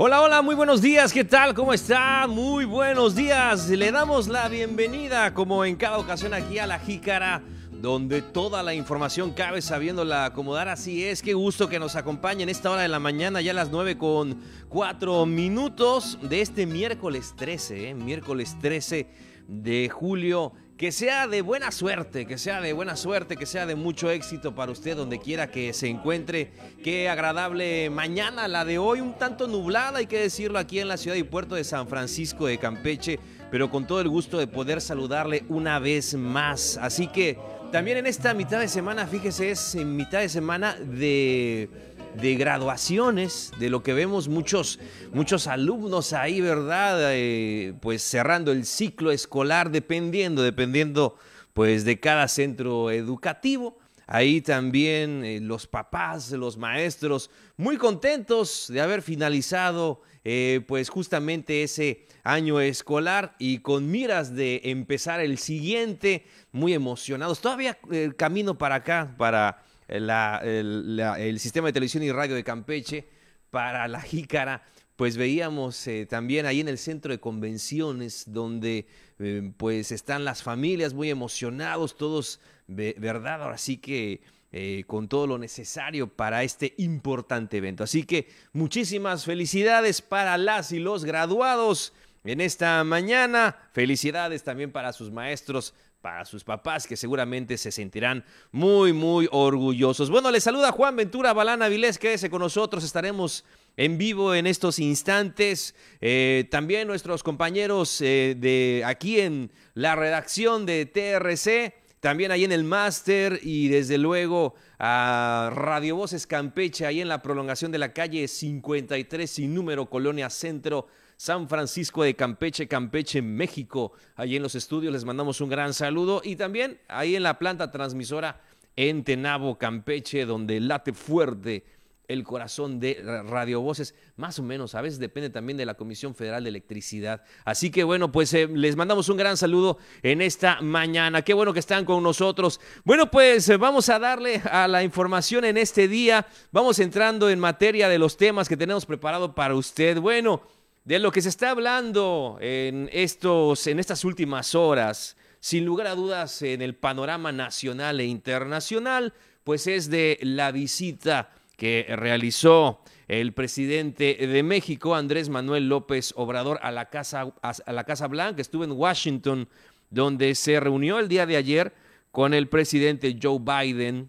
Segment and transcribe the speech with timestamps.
[0.00, 1.54] Hola, hola, muy buenos días, ¿qué tal?
[1.54, 2.28] ¿Cómo está?
[2.28, 3.68] Muy buenos días.
[3.68, 8.74] Le damos la bienvenida, como en cada ocasión, aquí a la Jícara, donde toda la
[8.74, 10.68] información cabe sabiéndola acomodar.
[10.68, 13.70] Así es, qué gusto que nos acompañen esta hora de la mañana, ya a las
[13.72, 14.38] 9 con
[14.68, 17.94] 4 minutos de este miércoles 13, ¿eh?
[17.94, 19.08] miércoles 13
[19.48, 23.74] de julio que sea de buena suerte, que sea de buena suerte, que sea de
[23.74, 26.52] mucho éxito para usted donde quiera que se encuentre.
[26.84, 30.96] Qué agradable mañana la de hoy, un tanto nublada, hay que decirlo, aquí en la
[30.96, 33.18] ciudad y puerto de San Francisco de Campeche,
[33.50, 36.78] pero con todo el gusto de poder saludarle una vez más.
[36.80, 37.36] Así que
[37.72, 41.68] también en esta mitad de semana, fíjese, es en mitad de semana de
[42.16, 44.78] de graduaciones, de lo que vemos muchos,
[45.12, 46.98] muchos alumnos ahí, ¿verdad?
[47.12, 51.16] Eh, pues cerrando el ciclo escolar, dependiendo, dependiendo
[51.52, 53.78] pues de cada centro educativo.
[54.06, 61.62] Ahí también eh, los papás, los maestros, muy contentos de haber finalizado eh, pues justamente
[61.62, 67.40] ese año escolar y con miras de empezar el siguiente, muy emocionados.
[67.40, 73.08] Todavía el camino para acá, para el, sistema de televisión y radio de Campeche
[73.50, 74.62] para la Jícara,
[74.96, 78.86] pues veíamos eh, también ahí en el centro de convenciones donde
[79.18, 83.42] eh, pues están las familias muy emocionados, todos, ¿verdad?
[83.42, 87.84] Ahora sí que eh, con todo lo necesario para este importante evento.
[87.84, 91.92] Así que muchísimas felicidades para las y los graduados
[92.24, 93.56] en esta mañana.
[93.72, 100.10] Felicidades también para sus maestros para sus papás que seguramente se sentirán muy, muy orgullosos.
[100.10, 103.44] Bueno, les saluda Juan Ventura Balana Vilés, quédese con nosotros, estaremos
[103.76, 105.74] en vivo en estos instantes.
[106.00, 112.52] Eh, también nuestros compañeros eh, de aquí en la redacción de TRC, también ahí en
[112.52, 117.92] el máster y desde luego a Radio Voces Campeche, ahí en la prolongación de la
[117.92, 120.86] calle 53 sin número Colonia Centro
[121.18, 123.92] San Francisco de Campeche, Campeche, México.
[124.14, 127.72] Allí en los estudios les mandamos un gran saludo y también ahí en la planta
[127.72, 128.40] transmisora
[128.76, 131.64] en Tenabo, Campeche, donde late fuerte
[132.06, 136.14] el corazón de Radio Voces, más o menos, a veces depende también de la Comisión
[136.14, 137.22] Federal de Electricidad.
[137.44, 141.22] Así que bueno, pues eh, les mandamos un gran saludo en esta mañana.
[141.22, 142.60] Qué bueno que están con nosotros.
[142.84, 146.28] Bueno, pues eh, vamos a darle a la información en este día.
[146.52, 150.00] Vamos entrando en materia de los temas que tenemos preparado para usted.
[150.00, 150.42] Bueno,
[150.88, 155.94] de lo que se está hablando en, estos, en estas últimas horas, sin lugar a
[155.94, 159.12] dudas en el panorama nacional e internacional,
[159.44, 166.58] pues es de la visita que realizó el presidente de México, Andrés Manuel López Obrador,
[166.62, 168.40] a la Casa, a la casa Blanca.
[168.40, 169.46] Estuvo en Washington,
[169.90, 171.74] donde se reunió el día de ayer
[172.12, 174.08] con el presidente Joe Biden,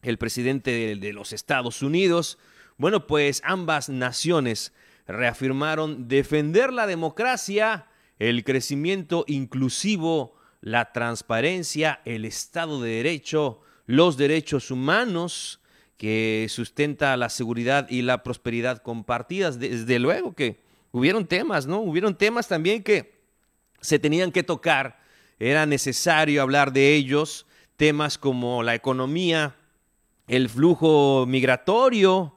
[0.00, 2.38] el presidente de los Estados Unidos.
[2.78, 4.72] Bueno, pues ambas naciones
[5.08, 7.86] reafirmaron defender la democracia,
[8.18, 15.60] el crecimiento inclusivo, la transparencia, el Estado de Derecho, los derechos humanos
[15.96, 19.58] que sustenta la seguridad y la prosperidad compartidas.
[19.58, 20.60] Desde luego que
[20.92, 21.80] hubieron temas, ¿no?
[21.80, 23.18] Hubieron temas también que
[23.80, 25.00] se tenían que tocar,
[25.38, 27.46] era necesario hablar de ellos,
[27.76, 29.56] temas como la economía,
[30.26, 32.34] el flujo migratorio,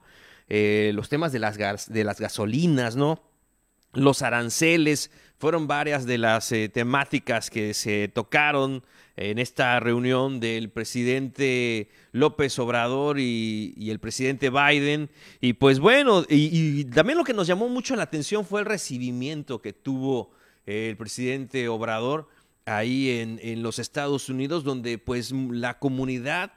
[0.53, 3.23] eh, los temas de las, de las gasolinas, ¿no?
[3.93, 8.83] Los aranceles, fueron varias de las eh, temáticas que se tocaron
[9.15, 15.09] en esta reunión del presidente López Obrador y, el presidente Biden.
[15.39, 19.61] Y pues bueno, y, también lo que nos llamó mucho la atención fue el recibimiento
[19.61, 20.31] que tuvo
[20.65, 22.27] el presidente Obrador
[22.65, 26.51] ahí en, en los Estados Unidos, donde pues la comunidad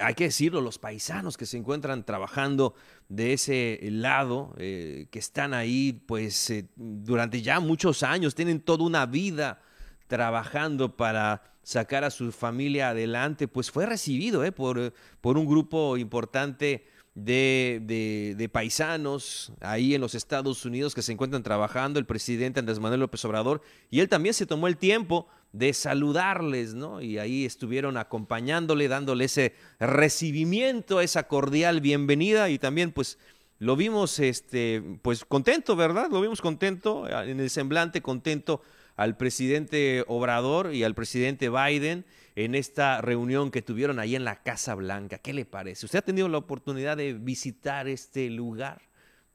[0.00, 2.74] hay que decirlo, los paisanos que se encuentran trabajando
[3.08, 8.84] de ese lado, eh, que están ahí pues eh, durante ya muchos años, tienen toda
[8.84, 9.62] una vida
[10.06, 15.96] trabajando para sacar a su familia adelante, pues fue recibido eh, por, por un grupo
[15.96, 16.86] importante
[17.24, 22.80] de, de, paisanos ahí en los Estados Unidos que se encuentran trabajando, el presidente Andrés
[22.80, 27.00] Manuel López Obrador, y él también se tomó el tiempo de saludarles, ¿no?
[27.00, 33.18] Y ahí estuvieron acompañándole, dándole ese recibimiento, esa cordial bienvenida y también pues
[33.58, 36.08] lo vimos este pues contento, ¿verdad?
[36.10, 38.62] Lo vimos contento en el semblante contento
[38.96, 42.04] al presidente Obrador y al presidente Biden
[42.36, 45.18] en esta reunión que tuvieron ahí en la Casa Blanca.
[45.18, 45.86] ¿Qué le parece?
[45.86, 48.82] ¿Usted ha tenido la oportunidad de visitar este lugar?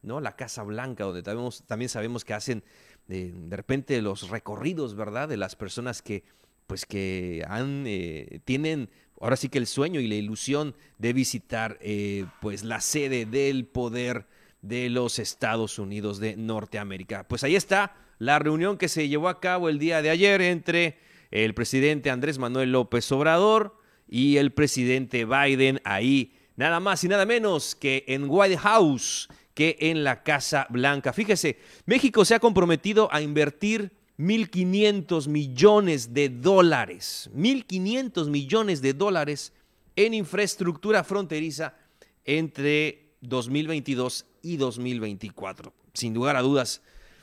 [0.02, 0.20] ¿No?
[0.20, 2.62] La Casa Blanca, donde también sabemos que hacen
[3.08, 5.28] de, repente los recorridos, ¿verdad?
[5.28, 6.24] De las personas que,
[6.66, 8.90] pues que han, eh, tienen
[9.20, 13.66] ahora sí que el sueño y la ilusión de visitar, eh, pues la sede del
[13.66, 14.26] poder
[14.62, 17.26] de los Estados Unidos de Norteamérica.
[17.28, 20.98] Pues ahí está la reunión que se llevó a cabo el día de ayer entre
[21.44, 23.78] el presidente Andrés Manuel López Obrador
[24.08, 29.76] y el presidente Biden ahí, nada más y nada menos que en White House, que
[29.80, 31.12] en la Casa Blanca.
[31.12, 39.52] Fíjese, México se ha comprometido a invertir 1.500 millones de dólares, 1.500 millones de dólares
[39.94, 41.74] en infraestructura fronteriza
[42.24, 45.72] entre 2022 y 2024.
[45.92, 46.80] Sin lugar a dudas,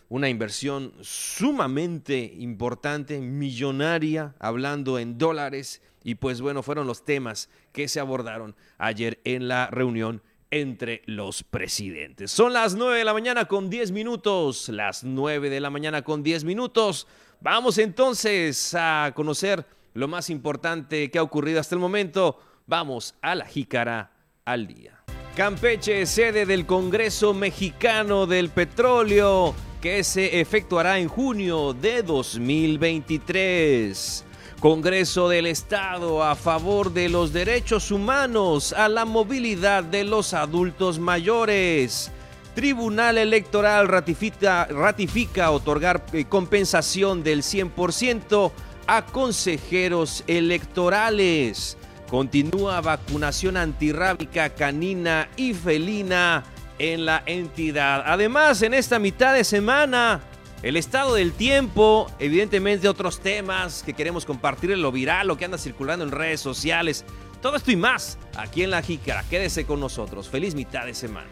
[0.09, 5.81] una inversión sumamente importante, millonaria, hablando en dólares.
[6.03, 10.21] Y pues bueno, fueron los temas que se abordaron ayer en la reunión
[10.51, 12.31] entre los presidentes.
[12.31, 16.21] Son las 9 de la mañana con 10 minutos, las 9 de la mañana con
[16.21, 17.07] 10 minutos.
[17.41, 19.65] Vamos entonces a conocer
[19.95, 22.39] lo más importante que ha ocurrido hasta el momento.
[22.67, 24.11] Vamos a la jícara
[24.45, 25.03] al día.
[25.35, 34.23] Campeche, sede del Congreso Mexicano del Petróleo, que se efectuará en junio de 2023.
[34.61, 40.99] Congreso del Estado a favor de los derechos humanos, a la movilidad de los adultos
[40.99, 42.13] mayores.
[42.55, 48.53] Tribunal Electoral ratifica, ratifica otorgar eh, compensación del 100%
[48.87, 51.77] a consejeros electorales.
[52.09, 56.45] Continúa vacunación antirrábica canina y felina
[56.79, 58.03] en la entidad.
[58.05, 60.21] Además, en esta mitad de semana
[60.63, 65.57] el estado del tiempo, evidentemente otros temas que queremos compartir lo viral, lo que anda
[65.57, 67.03] circulando en redes sociales.
[67.41, 69.25] Todo esto y más aquí en La Jícara.
[69.29, 70.29] Quédese con nosotros.
[70.29, 71.27] Feliz mitad de semana.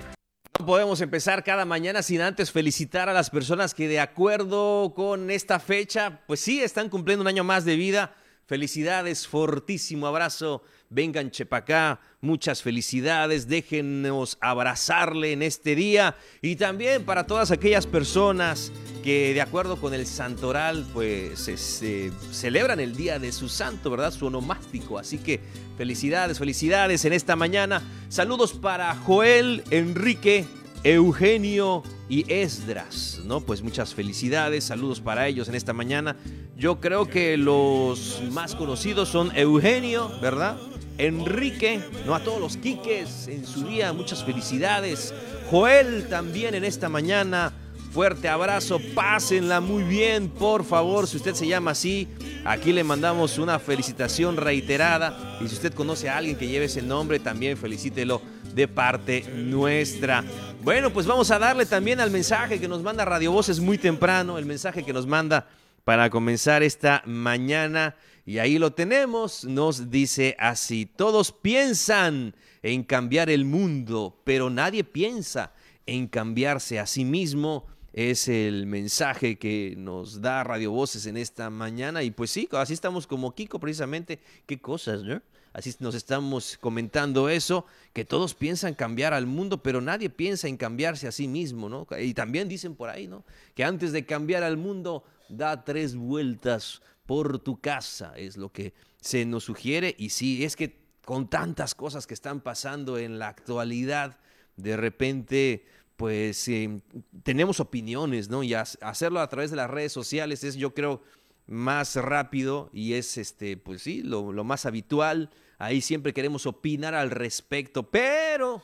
[0.59, 5.31] No podemos empezar cada mañana sin antes felicitar a las personas que de acuerdo con
[5.31, 8.13] esta fecha, pues sí, están cumpliendo un año más de vida.
[8.45, 10.61] Felicidades, fortísimo abrazo
[10.91, 18.73] vengan Chepacá, muchas felicidades, déjenos abrazarle en este día y también para todas aquellas personas
[19.01, 24.11] que de acuerdo con el santoral pues este, celebran el día de su santo, ¿verdad?
[24.11, 25.39] Su onomástico, así que
[25.77, 27.81] felicidades, felicidades en esta mañana.
[28.09, 30.45] Saludos para Joel, Enrique,
[30.83, 33.39] Eugenio y Esdras, ¿no?
[33.39, 36.17] Pues muchas felicidades, saludos para ellos en esta mañana.
[36.57, 40.57] Yo creo que los más conocidos son Eugenio, ¿verdad?
[41.01, 45.12] Enrique, no a todos los Quiques en su día, muchas felicidades.
[45.50, 47.51] Joel también en esta mañana,
[47.92, 52.07] fuerte abrazo, pásenla muy bien, por favor, si usted se llama así,
[52.45, 56.83] aquí le mandamos una felicitación reiterada y si usted conoce a alguien que lleve ese
[56.83, 58.21] nombre, también felicítelo
[58.54, 60.24] de parte nuestra.
[60.62, 64.38] Bueno, pues vamos a darle también al mensaje que nos manda Radio Voces muy temprano,
[64.38, 65.47] el mensaje que nos manda
[65.83, 67.95] para comenzar esta mañana.
[68.25, 74.83] Y ahí lo tenemos, nos dice así, todos piensan en cambiar el mundo, pero nadie
[74.83, 75.54] piensa
[75.86, 77.68] en cambiarse a sí mismo.
[77.94, 82.04] Es el mensaje que nos da Radio Voces en esta mañana.
[82.04, 84.19] Y pues sí, así estamos como Kiko precisamente.
[84.45, 85.22] Qué cosas, ¿no?
[85.54, 90.56] Así nos estamos comentando eso, que todos piensan cambiar al mundo, pero nadie piensa en
[90.56, 91.86] cambiarse a sí mismo, ¿no?
[92.00, 93.25] Y también dicen por ahí, ¿no?
[93.54, 98.74] Que antes de cambiar al mundo, da tres vueltas por tu casa, es lo que
[99.00, 99.95] se nos sugiere.
[99.98, 104.18] Y sí, es que con tantas cosas que están pasando en la actualidad,
[104.56, 105.66] de repente,
[105.98, 106.81] pues eh,
[107.24, 108.44] tenemos opiniones, ¿no?
[108.44, 111.02] Y hacerlo a través de las redes sociales es, yo creo,
[111.47, 115.31] más rápido y es, este, pues sí, lo, lo más habitual.
[115.57, 118.64] Ahí siempre queremos opinar al respecto, pero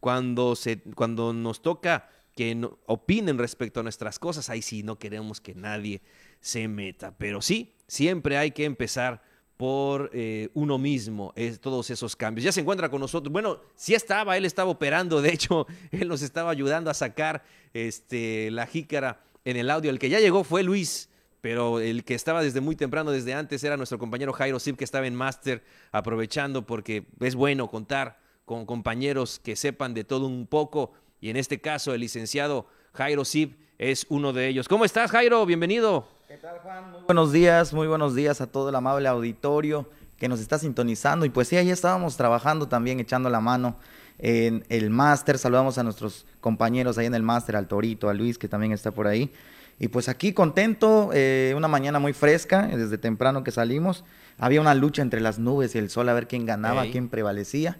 [0.00, 4.98] cuando, se, cuando nos toca que no, opinen respecto a nuestras cosas, ahí sí no
[4.98, 6.02] queremos que nadie
[6.40, 7.16] se meta.
[7.16, 9.22] Pero sí, siempre hay que empezar
[9.56, 12.44] por eh, uno mismo, todos esos cambios.
[12.44, 13.32] Ya se encuentra con nosotros.
[13.32, 18.50] Bueno, sí estaba, él estaba operando, de hecho, él nos estaba ayudando a sacar este,
[18.50, 19.90] la jícara en el audio.
[19.90, 21.10] El que ya llegó fue Luis,
[21.40, 24.84] pero el que estaba desde muy temprano, desde antes, era nuestro compañero Jairo Sip, que
[24.84, 25.62] estaba en máster,
[25.92, 30.92] aprovechando porque es bueno contar con compañeros que sepan de todo un poco.
[31.22, 34.66] Y en este caso, el licenciado Jairo Sip es uno de ellos.
[34.66, 35.46] ¿Cómo estás, Jairo?
[35.46, 36.08] Bienvenido.
[36.26, 36.90] ¿Qué tal, Juan?
[36.90, 39.88] Muy buenos días, muy buenos días a todo el amable auditorio
[40.18, 41.24] que nos está sintonizando.
[41.24, 43.76] Y pues sí, ahí estábamos trabajando también, echando la mano
[44.18, 45.38] en el máster.
[45.38, 48.90] Saludamos a nuestros compañeros ahí en el máster, al Torito, a Luis, que también está
[48.90, 49.32] por ahí.
[49.78, 54.02] Y pues aquí contento, eh, una mañana muy fresca, desde temprano que salimos.
[54.38, 57.78] Había una lucha entre las nubes y el sol a ver quién ganaba, quién prevalecía.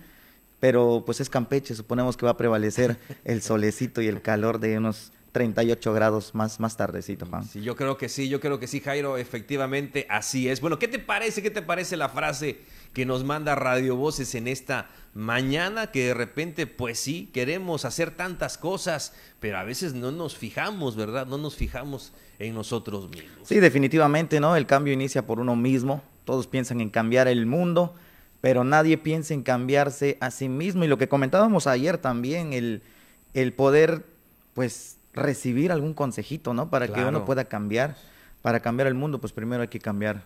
[0.62, 4.78] Pero pues es Campeche, suponemos que va a prevalecer el solecito y el calor de
[4.78, 7.42] unos 38 grados más, más tardecito, Juan.
[7.42, 10.60] Sí, yo creo que sí, yo creo que sí, Jairo, efectivamente así es.
[10.60, 12.60] Bueno, ¿qué te parece, qué te parece la frase
[12.92, 18.12] que nos manda Radio Voces en esta mañana, que de repente, pues sí, queremos hacer
[18.12, 21.26] tantas cosas, pero a veces no nos fijamos, ¿verdad?
[21.26, 23.48] No nos fijamos en nosotros mismos.
[23.48, 24.54] Sí, definitivamente, ¿no?
[24.54, 26.04] El cambio inicia por uno mismo.
[26.24, 27.96] Todos piensan en cambiar el mundo,
[28.42, 30.84] pero nadie piensa en cambiarse a sí mismo.
[30.84, 32.82] Y lo que comentábamos ayer también, el,
[33.34, 34.04] el poder,
[34.52, 36.68] pues, recibir algún consejito, ¿no?
[36.68, 37.96] Para que uno pueda cambiar.
[38.42, 40.24] Para cambiar el mundo, pues primero hay que cambiar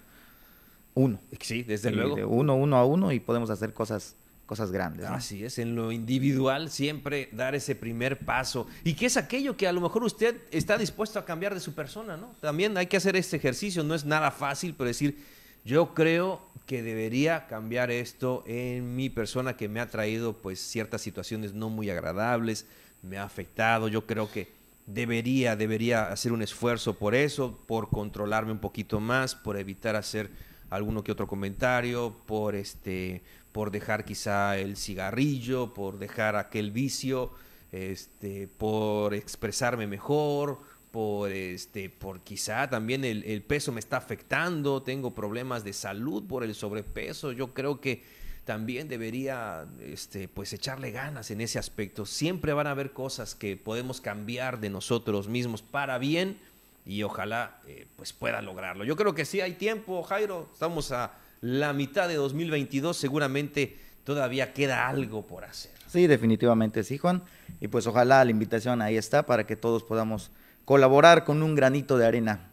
[0.94, 1.20] uno.
[1.38, 2.16] Sí, desde luego.
[2.16, 5.04] De uno, uno a uno y podemos hacer cosas cosas grandes.
[5.06, 8.66] Así es, en lo individual siempre dar ese primer paso.
[8.84, 11.74] ¿Y qué es aquello que a lo mejor usted está dispuesto a cambiar de su
[11.74, 12.16] persona?
[12.16, 12.32] ¿no?
[12.40, 15.18] También hay que hacer este ejercicio, no es nada fácil, pero decir,
[15.64, 21.00] yo creo que debería cambiar esto en mi persona que me ha traído pues ciertas
[21.00, 22.66] situaciones no muy agradables,
[23.02, 24.48] me ha afectado, yo creo que
[24.86, 30.30] debería, debería hacer un esfuerzo por eso, por controlarme un poquito más, por evitar hacer
[30.70, 33.22] alguno que otro comentario, por este
[33.56, 37.30] por dejar quizá el cigarrillo, por dejar aquel vicio,
[37.72, 40.60] este, por expresarme mejor,
[40.96, 46.42] por este, por quizá también el, peso me está afectando, tengo problemas de salud por
[46.42, 47.32] el sobrepeso.
[47.32, 48.02] Yo creo que
[48.46, 52.06] también debería este, pues echarle ganas en ese aspecto.
[52.06, 56.38] Siempre van a haber cosas que podemos cambiar de nosotros mismos para bien
[56.86, 58.82] y ojalá eh, pues pueda lograrlo.
[58.82, 60.48] Yo creo que sí hay tiempo, Jairo.
[60.50, 61.12] Estamos a
[61.42, 65.72] la mitad de 2022, seguramente todavía queda algo por hacer.
[65.88, 67.22] Sí, definitivamente sí, Juan.
[67.60, 70.30] Y pues ojalá la invitación ahí está para que todos podamos
[70.66, 72.50] colaborar con un granito de arena.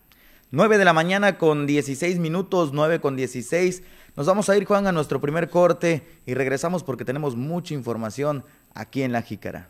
[0.51, 3.81] 9 de la mañana con 16 minutos, 9 con 16.
[4.15, 8.45] Nos vamos a ir, Juan, a nuestro primer corte y regresamos porque tenemos mucha información
[8.75, 9.69] aquí en La Jícara.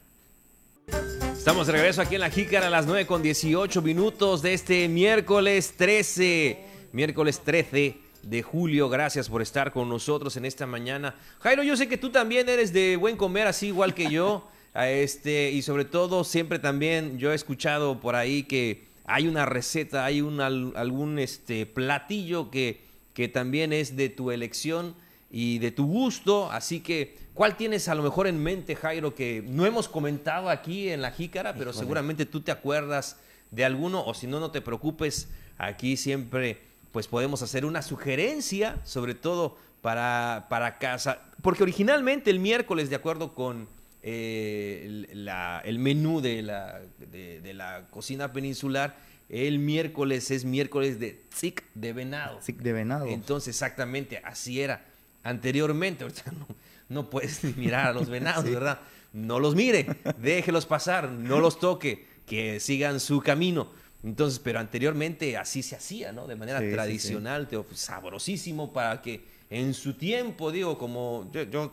[1.33, 4.89] Estamos de regreso aquí en La Jícara a las 9 con 18 minutos de este
[4.89, 6.65] miércoles 13.
[6.91, 8.89] Miércoles 13 de julio.
[8.89, 11.15] Gracias por estar con nosotros en esta mañana.
[11.39, 14.49] Jairo, yo sé que tú también eres de buen comer, así igual que yo.
[14.75, 20.05] Este, y sobre todo, siempre también yo he escuchado por ahí que hay una receta,
[20.05, 22.81] hay un, algún este, platillo que,
[23.13, 24.95] que también es de tu elección
[25.31, 26.51] y de tu gusto.
[26.51, 30.89] Así que, ¿cuál tienes a lo mejor en mente, Jairo, que no hemos comentado aquí
[30.89, 33.17] en la jícara, pero seguramente tú te acuerdas
[33.51, 35.27] de alguno, o si no, no te preocupes,
[35.57, 36.59] aquí siempre
[36.91, 42.95] pues podemos hacer una sugerencia, sobre todo para, para casa, porque originalmente el miércoles, de
[42.95, 43.67] acuerdo con
[44.05, 48.97] eh, el, menú de la, de, la cocina peninsular,
[49.29, 52.37] el miércoles es miércoles de tzik de venado.
[52.39, 53.07] Tzik de venado.
[53.07, 54.85] Entonces, exactamente, así era
[55.23, 56.03] anteriormente.
[56.03, 56.47] Ahorita no,
[56.89, 58.79] no puedes mirar a los venados, ¿verdad?
[59.13, 63.69] No los mire, déjelos pasar, no los toque, que sigan su camino.
[64.03, 66.27] Entonces, pero anteriormente así se hacía, ¿no?
[66.27, 71.71] De manera tradicional, sabrosísimo para que en su tiempo, digo, como yo,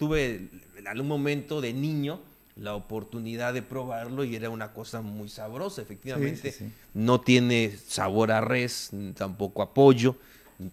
[0.00, 2.20] tuve en algún momento de niño
[2.56, 6.54] la oportunidad de probarlo y era una cosa muy sabrosa, efectivamente.
[6.94, 10.16] No tiene sabor a res, tampoco a pollo,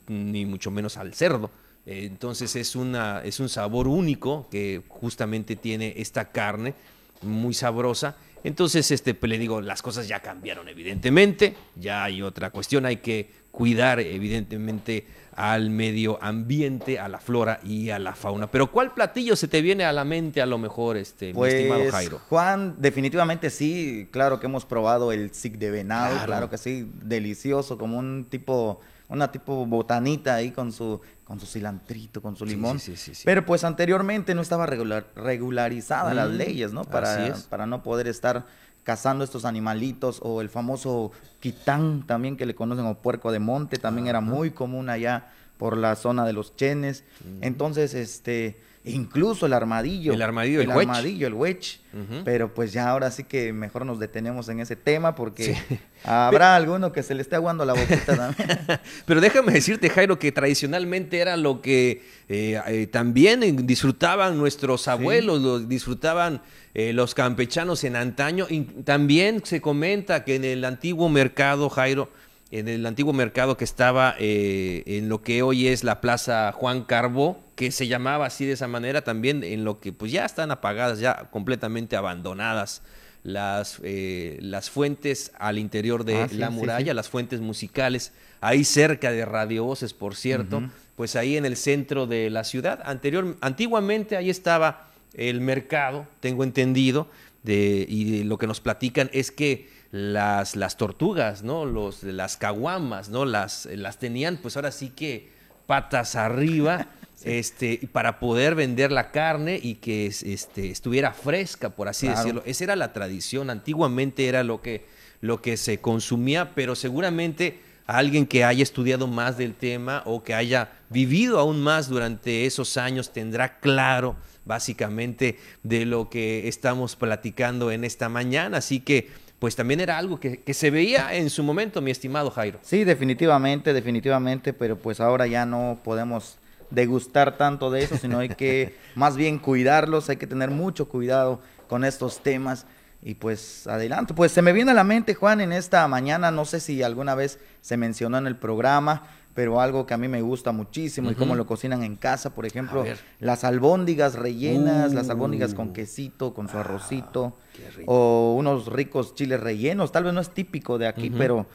[0.07, 1.51] ni mucho menos al cerdo.
[1.85, 6.73] Entonces es, una, es un sabor único que justamente tiene esta carne
[7.21, 12.49] muy sabrosa entonces, este, pues, le digo, las cosas ya cambiaron, evidentemente, ya hay otra
[12.49, 18.49] cuestión, hay que cuidar, evidentemente, al medio ambiente, a la flora y a la fauna.
[18.49, 21.59] Pero ¿cuál platillo se te viene a la mente a lo mejor, este, pues, mi
[21.59, 22.21] estimado Jairo?
[22.29, 27.77] Juan, definitivamente sí, claro que hemos probado el sic de venado, claro que sí, delicioso,
[27.77, 32.79] como un tipo una tipo botanita ahí con su, con su cilantrito, con su limón.
[32.79, 36.83] Sí, sí, sí, Pero pues anteriormente no estaba regular, regularizada las mm, leyes, ¿no?
[36.83, 38.45] Para, para no poder estar
[38.83, 43.77] cazando estos animalitos o el famoso quitán también que le conocen o puerco de monte
[43.77, 47.03] también era muy común allá por la zona de los chenes.
[47.41, 50.13] Entonces, este, incluso el armadillo.
[50.13, 51.79] El armadillo, el, el armadillo, el wedge.
[52.23, 55.57] Pero pues ya ahora sí que mejor nos detenemos en ese tema porque
[56.03, 58.79] habrá alguno que se le esté aguando la boquita también.
[59.05, 65.41] Pero déjame decirte, Jairo, que tradicionalmente era lo que eh, eh, también disfrutaban nuestros abuelos,
[65.41, 66.41] lo disfrutaban
[66.73, 68.45] eh, los campechanos en antaño.
[68.49, 72.11] Y también se comenta que en el antiguo mercado, Jairo,
[72.51, 77.46] en el antiguo mercado que estaba en lo que hoy es la Plaza Juan Carbó,
[77.57, 80.99] que se llamaba así de esa manera también, en lo que pues ya están apagadas,
[80.99, 82.83] ya completamente abandonadas
[83.23, 89.11] las, eh, las fuentes al interior de ah, la muralla, las fuentes musicales, ahí cerca
[89.11, 92.79] de Radio Voces, por cierto, pues ahí en el centro de la ciudad.
[92.85, 97.09] Anterior, antiguamente ahí estaba el mercado, tengo entendido,
[97.41, 101.65] de, y lo que nos platican es que las, las tortugas, ¿no?
[101.65, 103.25] Los, las caguamas, ¿no?
[103.25, 105.29] Las, las tenían, pues ahora sí que
[105.65, 106.87] patas arriba
[107.23, 112.43] este, para poder vender la carne y que este, estuviera fresca, por así decirlo.
[112.45, 114.85] Esa era la tradición, antiguamente era lo que,
[115.21, 120.33] lo que se consumía, pero seguramente alguien que haya estudiado más del tema o que
[120.33, 127.71] haya vivido aún más durante esos años tendrá claro básicamente de lo que estamos platicando
[127.71, 128.57] en esta mañana.
[128.57, 129.09] Así que
[129.39, 132.59] pues también era algo que, se veía en su momento, mi estimado Jairo.
[132.63, 136.37] Sí, definitivamente, definitivamente, pero pues ahora ya no podemos
[136.69, 141.39] degustar tanto de eso, sino hay que más bien cuidarlos, hay que tener mucho cuidado
[141.67, 142.65] con estos temas.
[143.01, 146.45] Y pues adelante, pues se me viene a la mente, Juan, en esta mañana, no
[146.45, 149.03] sé si alguna vez se mencionó en el programa,
[149.37, 152.47] pero algo que a mí me gusta muchísimo y cómo lo cocinan en casa, por
[152.47, 152.83] ejemplo,
[153.19, 155.73] las albóndigas rellenas, las albóndigas con uh.
[155.73, 160.79] quesito, con su arrocito, ah, o unos ricos chiles rellenos, tal vez no es típico
[160.79, 161.45] de aquí, pero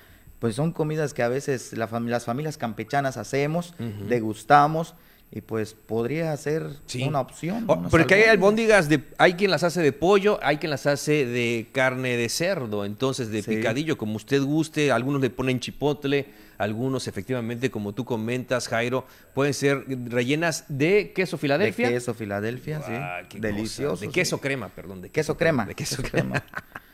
[0.43, 1.89] pues son comidas que a veces las
[2.25, 3.75] familias campechanas hacemos,
[4.09, 4.97] degustamos
[5.31, 6.67] y pues podría ser
[7.07, 7.63] una opción.
[7.69, 11.27] Oh, porque hay albóndigas, de, hay quien las hace de pollo, hay quien las hace
[11.27, 16.27] de carne de cerdo, entonces de picadillo, como usted guste, algunos le ponen chipotle,
[16.59, 21.87] algunos efectivamente, como tú comentas, Jairo, pueden ser rellenas de queso Filadelfia.
[21.87, 23.39] De queso Filadelfia, sí.
[23.39, 24.05] Delicioso.
[24.05, 25.03] De queso crema, perdón.
[25.03, 25.67] De queso, crema.
[25.67, 26.43] De queso, crema.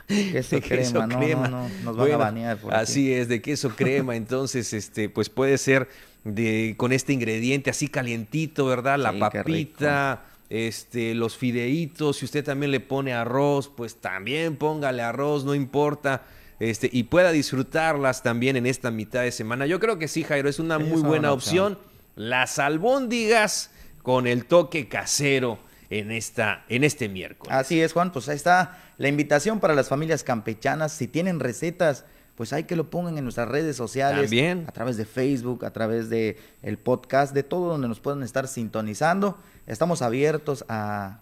[0.33, 2.59] queso, crema, no, No, no, nos van a banear.
[2.71, 5.89] así es, de queso crema, entonces, este, pues puede ser
[6.25, 8.99] de, con este ingrediente así calientito, ¿verdad?
[8.99, 15.45] La papita, este, los fideitos, si usted también le pone arroz, pues también póngale arroz,
[15.45, 16.23] no importa.
[16.59, 19.67] Este, y pueda disfrutarlas también en esta mitad de semana.
[19.67, 21.79] Yo creo que sí, Jairo, es una muy buena opción.
[22.17, 23.71] Las albóndigas
[24.03, 25.59] con el toque casero
[25.91, 27.55] en, esta, en este miércoles.
[27.55, 30.93] Así es, Juan, pues ahí está la invitación para las familias campechanas.
[30.93, 32.05] Si tienen recetas
[32.39, 34.65] pues hay que lo pongan en nuestras redes sociales, También.
[34.69, 38.47] a través de Facebook, a través de el podcast, de todo donde nos puedan estar
[38.47, 39.39] sintonizando.
[39.67, 41.19] Estamos abiertos a,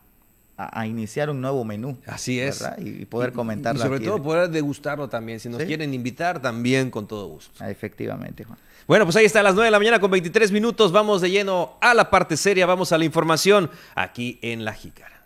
[0.86, 1.98] iniciar un nuevo menú.
[2.06, 2.64] Así es.
[2.78, 3.80] Y, poder comentarlo.
[3.80, 5.40] Y sobre todo poder degustarlo también.
[5.40, 7.52] Si nos quieren invitar, también con todo gusto.
[7.58, 8.58] Ah, efectivamente, Juan.
[8.86, 10.92] Bueno, pues ahí está a las 9 de la mañana con 23 minutos.
[10.92, 15.24] Vamos de lleno a la parte seria, vamos a la información aquí en La Jícara.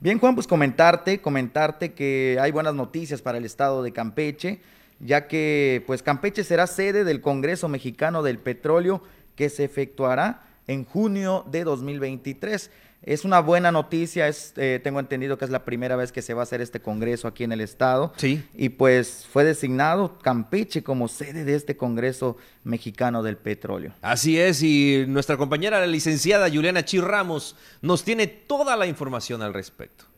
[0.00, 4.60] Bien, Juan, pues comentarte, comentarte que hay buenas noticias para el estado de Campeche
[5.02, 9.02] ya que pues Campeche será sede del Congreso Mexicano del Petróleo
[9.34, 12.70] que se efectuará en junio de 2023.
[13.02, 16.34] Es una buena noticia, es, eh, tengo entendido que es la primera vez que se
[16.34, 18.12] va a hacer este congreso aquí en el estado.
[18.16, 18.44] Sí.
[18.54, 23.92] Y pues fue designado Campeche como sede de este Congreso Mexicano del Petróleo.
[24.02, 29.42] Así es, y nuestra compañera, la licenciada Juliana Chi Ramos, nos tiene toda la información
[29.42, 30.11] al respecto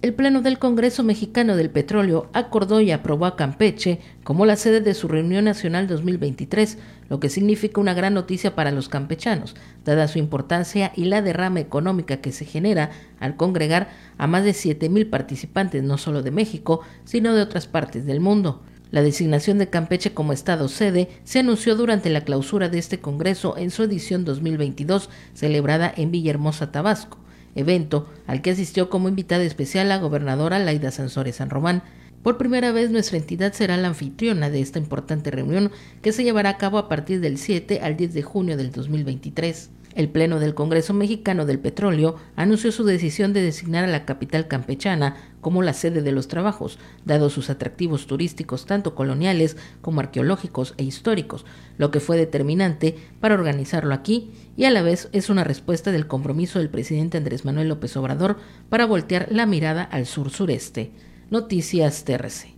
[0.00, 4.80] el Pleno del Congreso Mexicano del Petróleo acordó y aprobó a Campeche como la sede
[4.80, 10.06] de su reunión nacional 2023, lo que significa una gran noticia para los campechanos, dada
[10.06, 15.10] su importancia y la derrama económica que se genera al congregar a más de 7.000
[15.10, 18.62] participantes no solo de México, sino de otras partes del mundo.
[18.92, 23.56] La designación de Campeche como Estado sede se anunció durante la clausura de este Congreso
[23.56, 27.18] en su edición 2022, celebrada en Villahermosa, Tabasco
[27.58, 31.82] evento al que asistió como invitada especial la gobernadora Laida Sansores San Román.
[32.22, 35.70] Por primera vez nuestra entidad será la anfitriona de esta importante reunión
[36.02, 39.70] que se llevará a cabo a partir del 7 al 10 de junio del 2023.
[39.94, 44.46] El Pleno del Congreso Mexicano del Petróleo anunció su decisión de designar a la capital
[44.46, 50.74] campechana como la sede de los trabajos, dado sus atractivos turísticos tanto coloniales como arqueológicos
[50.76, 51.46] e históricos,
[51.78, 56.06] lo que fue determinante para organizarlo aquí y a la vez es una respuesta del
[56.06, 58.36] compromiso del presidente Andrés Manuel López Obrador
[58.68, 60.92] para voltear la mirada al sur-sureste.
[61.30, 62.57] Noticias TRC.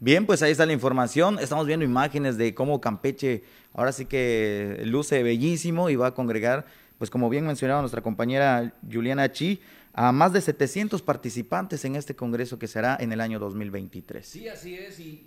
[0.00, 1.40] Bien, pues ahí está la información.
[1.40, 3.42] Estamos viendo imágenes de cómo Campeche
[3.74, 6.66] ahora sí que luce bellísimo y va a congregar,
[6.98, 9.60] pues como bien mencionaba nuestra compañera Juliana Chi,
[9.92, 14.24] a más de 700 participantes en este congreso que será en el año 2023.
[14.24, 15.00] Sí, así es.
[15.00, 15.26] Y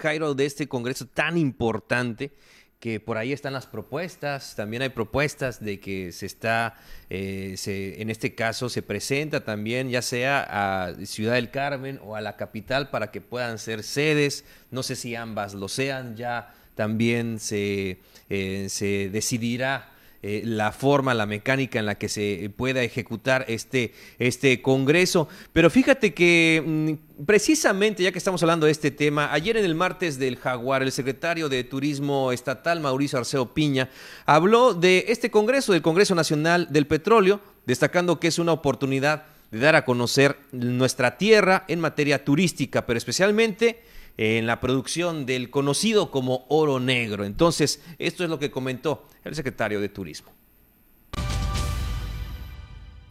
[0.00, 2.32] Jairo, de este congreso tan importante,
[2.80, 6.74] que por ahí están las propuestas, también hay propuestas de que se está,
[7.08, 12.16] eh, se, en este caso se presenta también ya sea a Ciudad del Carmen o
[12.16, 16.54] a la capital para que puedan ser sedes, no sé si ambas lo sean, ya
[16.74, 19.95] también se, eh, se decidirá
[20.28, 25.28] eh, la forma, la mecánica en la que se pueda ejecutar este, este Congreso.
[25.52, 29.76] Pero fíjate que mm, precisamente, ya que estamos hablando de este tema, ayer en el
[29.76, 33.88] martes del Jaguar, el secretario de Turismo Estatal, Mauricio Arceo Piña,
[34.24, 39.60] habló de este Congreso, del Congreso Nacional del Petróleo, destacando que es una oportunidad de
[39.60, 43.80] dar a conocer nuestra tierra en materia turística, pero especialmente
[44.16, 47.24] en la producción del conocido como oro negro.
[47.24, 50.32] Entonces, esto es lo que comentó el secretario de Turismo.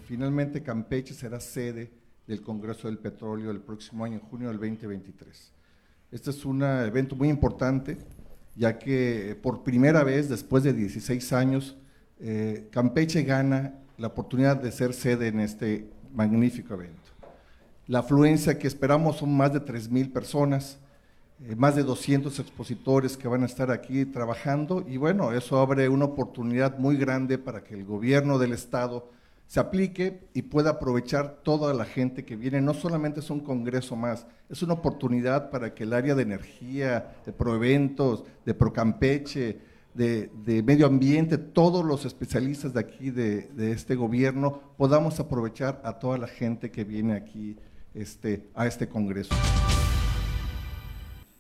[0.08, 1.92] Finalmente, Campeche será sede
[2.28, 5.52] del Congreso del Petróleo el próximo año, en junio del 2023.
[6.12, 7.98] Este es un evento muy importante,
[8.56, 11.76] ya que por primera vez, después de 16 años,
[12.20, 17.02] eh, Campeche gana la oportunidad de ser sede en este magnífico evento.
[17.88, 20.85] La afluencia que esperamos son más de 3.000 personas, eh,
[21.58, 26.06] más de 200 expositores que van a estar aquí trabajando y bueno, eso abre una
[26.06, 29.10] oportunidad muy grande para que el gobierno del estado
[29.48, 32.62] se aplique y pueda aprovechar toda la gente que viene.
[32.62, 37.16] No solamente es un congreso más, es una oportunidad para que el área de energía,
[37.26, 39.60] de proeventos, de Procampeche,
[39.94, 45.82] de, de medio ambiente, todos los especialistas de aquí, de, de, este gobierno, podamos aprovechar
[45.86, 47.56] a toda la gente que viene aquí
[47.94, 49.34] este, a este congreso.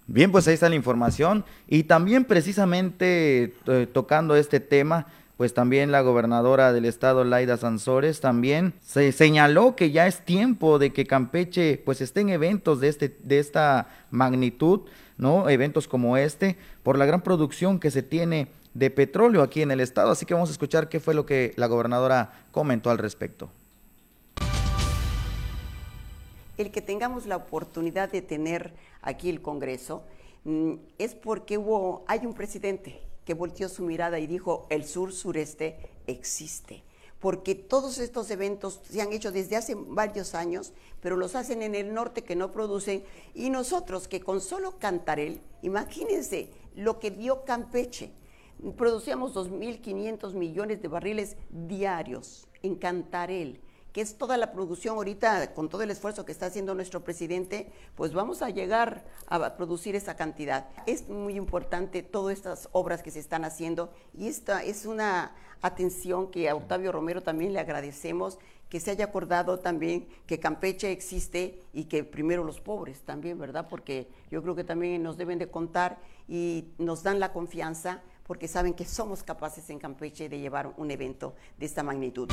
[0.07, 1.43] Bien, pues ahí está la información.
[1.67, 3.53] Y también precisamente
[3.93, 9.91] tocando este tema, pues también la gobernadora del estado, Laida Sansores, también se señaló que
[9.91, 14.81] ya es tiempo de que Campeche pues esté en eventos de, este, de esta magnitud,
[15.17, 15.49] ¿no?
[15.49, 19.81] Eventos como este, por la gran producción que se tiene de petróleo aquí en el
[19.81, 20.11] estado.
[20.11, 23.49] Así que vamos a escuchar qué fue lo que la gobernadora comentó al respecto.
[26.57, 30.03] El que tengamos la oportunidad de tener aquí el Congreso
[30.45, 35.77] mm, es porque hubo, hay un presidente que volteó su mirada y dijo, el sur-sureste
[36.07, 36.83] existe.
[37.19, 41.73] Porque todos estos eventos se han hecho desde hace varios años, pero los hacen en
[41.73, 43.03] el norte que no producen.
[43.33, 48.11] Y nosotros que con solo Cantarel, imagínense lo que dio Campeche,
[48.77, 53.59] producíamos 2.500 millones de barriles diarios en Cantarel
[53.95, 57.71] que es toda la producción ahorita, con todo el esfuerzo que está haciendo nuestro presidente,
[57.95, 60.67] pues vamos a llegar a producir esa cantidad.
[60.86, 66.29] Es muy importante todas estas obras que se están haciendo y esta es una atención
[66.29, 71.63] que a Octavio Romero también le agradecemos, que se haya acordado también que Campeche existe
[71.71, 73.67] y que primero los pobres también, ¿verdad?
[73.69, 78.49] Porque yo creo que también nos deben de contar y nos dan la confianza porque
[78.49, 82.29] saben que somos capaces en Campeche de llevar un evento de esta magnitud.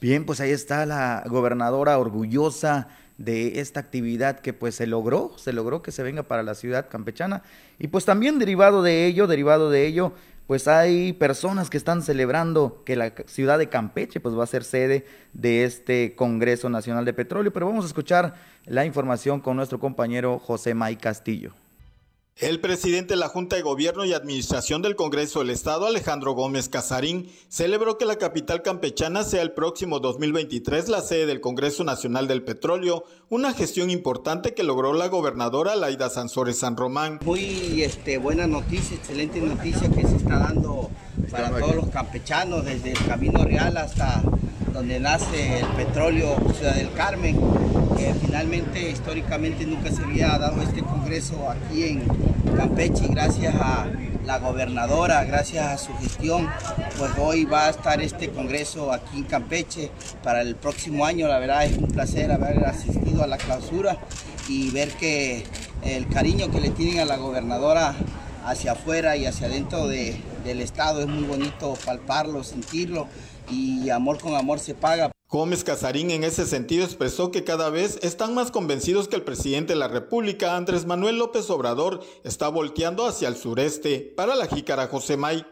[0.00, 5.52] Bien, pues ahí está la gobernadora orgullosa de esta actividad que pues se logró, se
[5.52, 7.42] logró que se venga para la ciudad campechana
[7.78, 10.14] y pues también derivado de ello, derivado de ello,
[10.46, 14.64] pues hay personas que están celebrando que la ciudad de Campeche pues va a ser
[14.64, 19.78] sede de este Congreso Nacional de Petróleo, pero vamos a escuchar la información con nuestro
[19.78, 21.52] compañero José May Castillo.
[22.40, 26.70] El presidente de la Junta de Gobierno y Administración del Congreso del Estado, Alejandro Gómez
[26.70, 32.28] Casarín, celebró que la capital campechana sea el próximo 2023 la sede del Congreso Nacional
[32.28, 37.20] del Petróleo, una gestión importante que logró la gobernadora Laida Sansores San Román.
[37.26, 40.88] Muy este, buena noticia, excelente noticia que se está dando
[41.30, 44.22] para todos los campechanos, desde el Camino Real hasta
[44.72, 47.38] donde nace el petróleo Ciudad del Carmen,
[48.20, 52.02] finalmente históricamente nunca se había dado este congreso aquí en
[52.56, 53.86] Campeche y gracias a
[54.26, 56.48] la gobernadora, gracias a su gestión,
[56.98, 59.90] pues hoy va a estar este congreso aquí en Campeche
[60.22, 61.26] para el próximo año.
[61.26, 63.98] La verdad es un placer haber asistido a la clausura
[64.48, 65.44] y ver que
[65.82, 67.94] el cariño que le tienen a la gobernadora
[68.44, 73.06] hacia afuera y hacia adentro de, del estado es muy bonito palparlo, sentirlo
[73.50, 75.10] y amor con amor se paga.
[75.30, 79.74] Gómez Casarín en ese sentido expresó que cada vez están más convencidos que el presidente
[79.74, 84.12] de la República, Andrés Manuel López Obrador, está volteando hacia el sureste.
[84.16, 85.46] Para la jícara José May.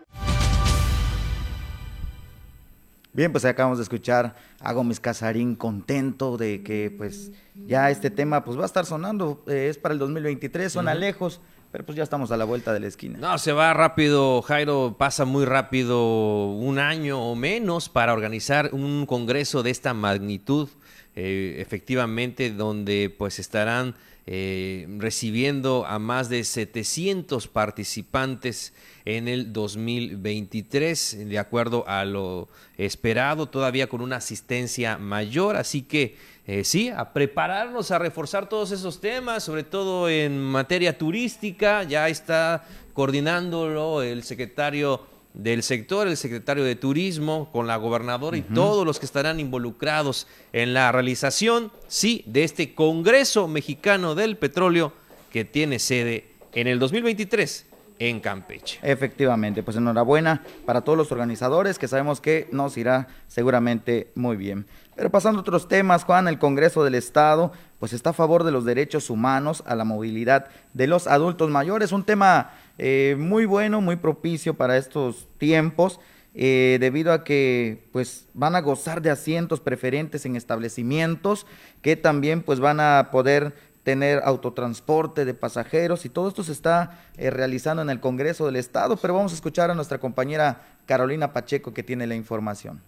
[3.13, 8.45] Bien, pues acabamos de escuchar a Gómez Casarín contento de que pues ya este tema
[8.45, 12.03] pues va a estar sonando, eh, es para el 2023, suena lejos, pero pues ya
[12.03, 13.19] estamos a la vuelta de la esquina.
[13.19, 19.07] No, se va rápido, Jairo, pasa muy rápido un año o menos para organizar un
[19.07, 20.69] congreso de esta magnitud,
[21.15, 23.95] eh, efectivamente, donde pues estarán
[24.31, 28.75] eh, recibiendo a más de 700 participantes
[29.07, 36.19] en el 2023, de acuerdo a lo esperado, todavía con una asistencia mayor, así que
[36.51, 41.83] eh, sí, a prepararnos, a reforzar todos esos temas, sobre todo en materia turística.
[41.83, 45.03] Ya está coordinándolo el secretario
[45.35, 50.27] del sector, el secretario de Turismo, con la gobernadora y todos los que estarán involucrados
[50.55, 54.95] en la realización, sí, de este Congreso Mexicano del Petróleo
[55.31, 57.67] que tiene sede en el 2023
[57.99, 58.79] en Campeche.
[58.83, 64.67] Efectivamente, pues enhorabuena para todos los organizadores que sabemos que nos irá seguramente muy bien.
[64.99, 68.51] Pero pasando a otros temas, Juan, el Congreso del Estado pues está a favor de
[68.51, 73.81] los derechos humanos a la movilidad de los adultos mayores, un tema eh, muy bueno,
[73.81, 76.01] muy propicio para estos tiempos.
[76.35, 81.47] Eh, debido a que pues van a gozar de asientos preferentes en establecimientos
[81.81, 87.01] que también pues van a poder tener autotransporte de pasajeros y todo esto se está
[87.17, 91.33] eh, realizando en el Congreso del Estado, pero vamos a escuchar a nuestra compañera Carolina
[91.33, 92.83] Pacheco que tiene la información.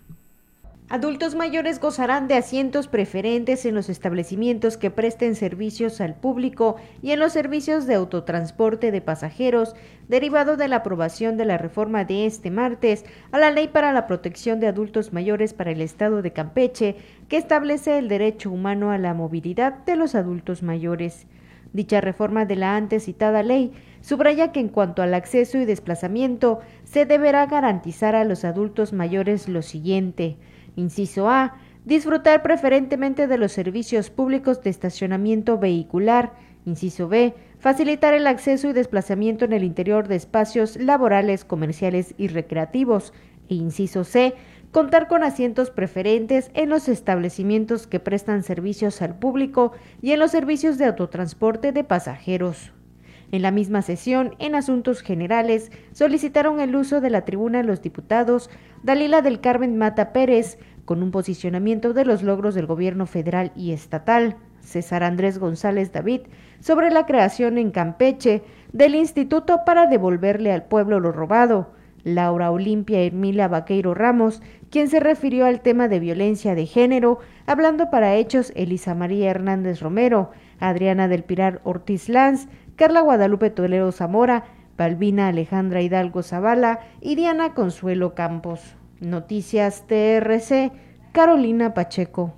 [0.92, 7.12] Adultos mayores gozarán de asientos preferentes en los establecimientos que presten servicios al público y
[7.12, 9.76] en los servicios de autotransporte de pasajeros,
[10.08, 14.08] derivado de la aprobación de la reforma de este martes a la Ley para la
[14.08, 16.96] Protección de Adultos Mayores para el Estado de Campeche,
[17.28, 21.28] que establece el derecho humano a la movilidad de los adultos mayores.
[21.72, 26.58] Dicha reforma de la antes citada ley subraya que en cuanto al acceso y desplazamiento
[26.82, 30.36] se deberá garantizar a los adultos mayores lo siguiente
[30.76, 31.56] Inciso A.
[31.84, 36.32] Disfrutar preferentemente de los servicios públicos de estacionamiento vehicular.
[36.66, 37.34] Inciso B.
[37.58, 43.12] Facilitar el acceso y desplazamiento en el interior de espacios laborales, comerciales y recreativos.
[43.48, 44.34] E inciso C.
[44.72, 50.30] Contar con asientos preferentes en los establecimientos que prestan servicios al público y en los
[50.30, 52.72] servicios de autotransporte de pasajeros.
[53.32, 58.50] En la misma sesión, en asuntos generales, solicitaron el uso de la tribuna los diputados
[58.82, 63.70] Dalila del Carmen Mata Pérez, con un posicionamiento de los logros del gobierno federal y
[63.70, 66.22] estatal, César Andrés González David,
[66.58, 71.70] sobre la creación en Campeche del Instituto para devolverle al pueblo lo robado,
[72.02, 77.90] Laura Olimpia Emilia Vaqueiro Ramos, quien se refirió al tema de violencia de género, hablando
[77.90, 82.48] para hechos Elisa María Hernández Romero, Adriana del Pilar Ortiz Lanz,
[82.80, 84.46] Carla Guadalupe Toledo Zamora,
[84.78, 88.62] Balbina Alejandra Hidalgo Zavala y Diana Consuelo Campos.
[89.00, 90.72] Noticias TRC,
[91.12, 92.34] Carolina Pacheco.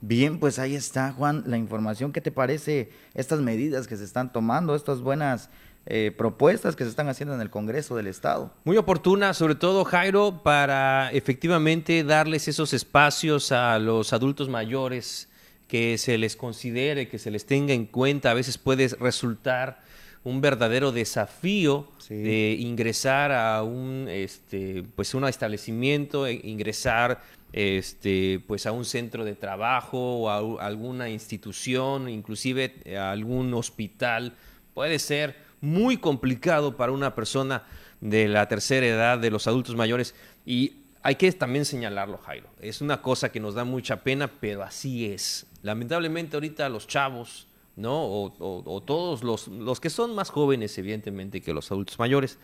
[0.00, 2.10] Bien, pues ahí está, Juan, la información.
[2.10, 5.48] ¿Qué te parece estas medidas que se están tomando, estas buenas
[5.86, 8.52] eh, propuestas que se están haciendo en el Congreso del Estado?
[8.64, 15.28] Muy oportuna, sobre todo, Jairo, para efectivamente darles esos espacios a los adultos mayores
[15.72, 18.30] que se les considere, que se les tenga en cuenta.
[18.30, 19.80] A veces puede resultar
[20.22, 27.22] un verdadero desafío de ingresar a un este pues un establecimiento, e ingresar
[27.54, 34.34] este pues a un centro de trabajo o a, alguna institución, inclusive a algún hospital.
[34.74, 37.62] Puede ser muy complicado para una persona
[38.02, 42.48] de la tercera edad, de los adultos mayores y hay que también señalarlo, Jairo.
[42.60, 45.46] Es una cosa que nos da mucha pena, pero así es.
[45.62, 48.04] Lamentablemente ahorita los chavos, ¿no?
[48.04, 52.38] O, todos los, los, que son más jóvenes, evidentemente, que los adultos mayores,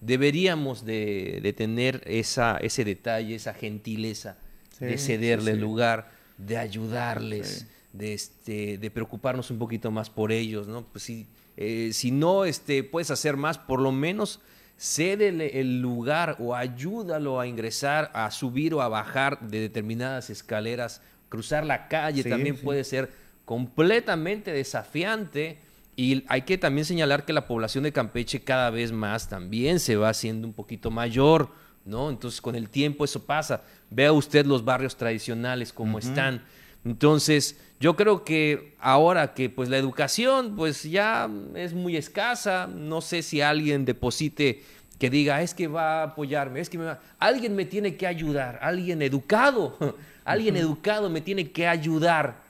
[0.00, 4.36] deberíamos de, tener esa, ese detalle, esa gentileza
[4.80, 10.84] de cederle lugar, de ayudarles, de, este, de preocuparnos un poquito más por ellos, ¿no?
[10.86, 14.40] Pues si, eh, si no este, puedes hacer más, por lo menos
[14.82, 21.00] cédele el lugar o ayúdalo a ingresar, a subir o a bajar de determinadas escaleras.
[21.28, 23.12] Cruzar la calle también puede ser
[23.44, 25.60] completamente desafiante.
[25.94, 29.94] Y hay que también señalar que la población de Campeche cada vez más también se
[29.94, 31.50] va haciendo un poquito mayor,
[31.84, 32.10] ¿no?
[32.10, 33.62] Entonces con el tiempo eso pasa.
[33.88, 36.42] Vea usted los barrios tradicionales como están.
[36.84, 43.00] Entonces, yo creo que ahora que pues la educación pues ya es muy escasa, no
[43.00, 44.62] sé si alguien deposite
[44.98, 47.00] que diga, es que va a apoyarme, es que me va...
[47.18, 49.76] alguien me tiene que ayudar, alguien educado,
[50.24, 52.42] alguien educado me tiene que ayudar.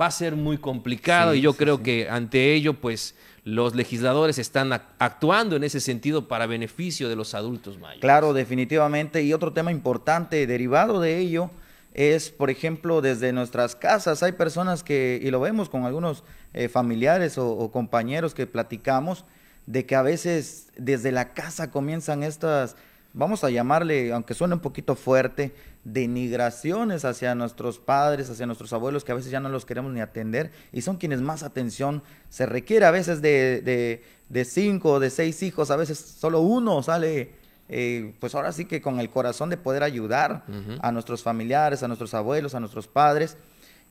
[0.00, 4.72] Va a ser muy complicado y yo creo que ante ello pues los legisladores están
[4.72, 8.00] actuando en ese sentido para beneficio de los adultos mayores.
[8.00, 9.22] Claro, definitivamente.
[9.22, 11.50] Y otro tema importante derivado de ello
[11.94, 14.22] es, por ejemplo, desde nuestras casas.
[14.22, 16.24] Hay personas que, y lo vemos con algunos
[16.54, 19.24] eh, familiares o, compañeros que platicamos,
[19.66, 22.76] de que a veces desde la casa comienzan estas,
[23.12, 29.04] vamos a llamarle, aunque suene un poquito fuerte, denigraciones hacia nuestros padres, hacia nuestros abuelos,
[29.04, 32.46] que a veces ya no los queremos ni atender, y son quienes más atención se
[32.46, 32.86] requiere.
[32.86, 37.41] A veces de, de, de cinco o de seis hijos, a veces solo uno sale
[37.74, 40.44] eh, pues ahora sí que con el corazón de poder ayudar
[40.82, 43.38] a nuestros familiares, a nuestros abuelos, a nuestros padres.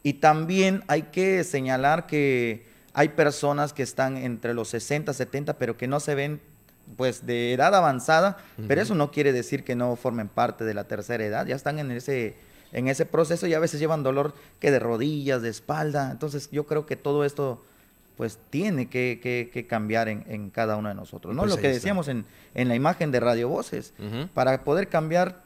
[0.03, 5.77] Y también hay que señalar que hay personas que están entre los 60, 70, pero
[5.77, 6.41] que no se ven
[6.95, 10.83] pues de edad avanzada, pero eso no quiere decir que no formen parte de la
[10.83, 12.35] tercera edad, ya están en ese
[12.73, 16.09] en ese proceso y a veces llevan dolor que de rodillas, de espalda.
[16.11, 17.63] Entonces yo creo que todo esto
[18.15, 21.35] pues tiene que, cambiar en, cada uno de nosotros.
[21.35, 21.41] ¿no?
[21.41, 23.93] Pues Lo que decíamos en, la imagen de Radio Voces,
[24.33, 25.43] para poder cambiar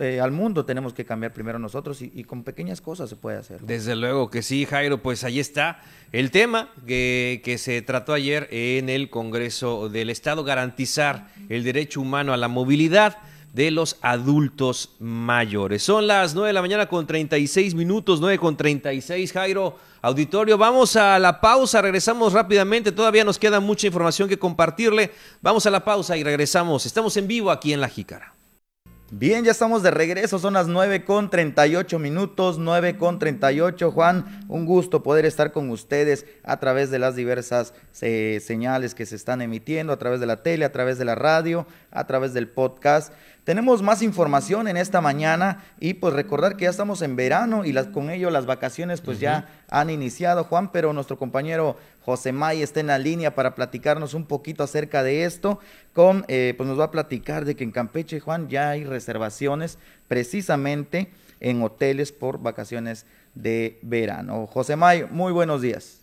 [0.00, 3.60] eh, al mundo tenemos que cambiar primero nosotros y, con pequeñas cosas se puede hacer.
[3.62, 5.80] Desde luego que sí, Jairo, pues ahí está
[6.12, 12.00] el tema que, que, se trató ayer en el Congreso del Estado, garantizar el derecho
[12.00, 13.18] humano a la movilidad
[13.58, 15.82] de los adultos mayores.
[15.82, 19.74] Son las 9 de la mañana con 36 minutos, 9 con 36, Jairo.
[20.00, 25.10] Auditorio, vamos a la pausa, regresamos rápidamente, todavía nos queda mucha información que compartirle.
[25.42, 26.86] Vamos a la pausa y regresamos.
[26.86, 28.32] Estamos en vivo aquí en La Jícara.
[29.10, 33.90] Bien, ya estamos de regreso, son las 9 con 38 minutos, 9 con 38.
[33.90, 39.06] Juan, un gusto poder estar con ustedes a través de las diversas eh, señales que
[39.06, 42.34] se están emitiendo, a través de la tele, a través de la radio, a través
[42.34, 43.14] del podcast.
[43.48, 47.72] Tenemos más información en esta mañana y pues recordar que ya estamos en verano y
[47.72, 52.60] las, con ello las vacaciones pues ya han iniciado, Juan, pero nuestro compañero José May
[52.60, 55.60] está en la línea para platicarnos un poquito acerca de esto.
[55.94, 59.78] Con, eh, pues nos va a platicar de que en Campeche, Juan, ya hay reservaciones
[60.08, 64.46] precisamente en hoteles por vacaciones de verano.
[64.46, 65.97] José May, muy buenos días.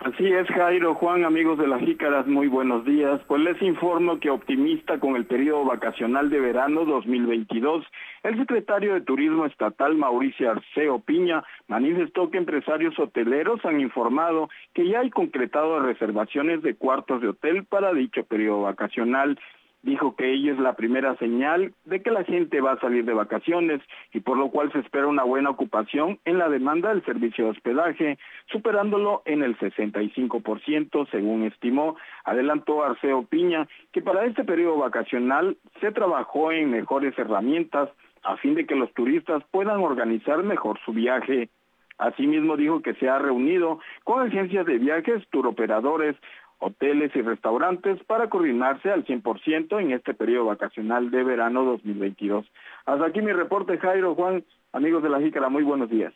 [0.00, 3.20] Así es, Jairo, Juan, amigos de las Jícaras, muy buenos días.
[3.26, 7.86] Pues les informo que optimista con el periodo vacacional de verano 2022,
[8.24, 14.86] el secretario de Turismo Estatal, Mauricio Arceo Piña, manifestó que empresarios hoteleros han informado que
[14.86, 19.38] ya hay concretado reservaciones de cuartos de hotel para dicho periodo vacacional
[19.84, 23.12] dijo que ella es la primera señal de que la gente va a salir de
[23.12, 23.80] vacaciones
[24.12, 27.50] y por lo cual se espera una buena ocupación en la demanda del servicio de
[27.50, 31.96] hospedaje, superándolo en el 65% según estimó.
[32.24, 37.90] Adelantó Arceo Piña que para este periodo vacacional se trabajó en mejores herramientas
[38.22, 41.50] a fin de que los turistas puedan organizar mejor su viaje.
[41.98, 46.16] Asimismo dijo que se ha reunido con agencias de viajes, turoperadores,
[46.64, 52.46] hoteles y restaurantes para coordinarse al 100% en este periodo vacacional de verano 2022.
[52.86, 56.14] Hasta aquí mi reporte, Jairo, Juan, amigos de la Jícara, muy buenos días.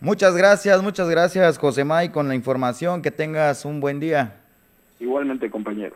[0.00, 3.02] Muchas gracias, muchas gracias, José May, con la información.
[3.02, 4.40] Que tengas un buen día.
[4.98, 5.94] Igualmente, compañero.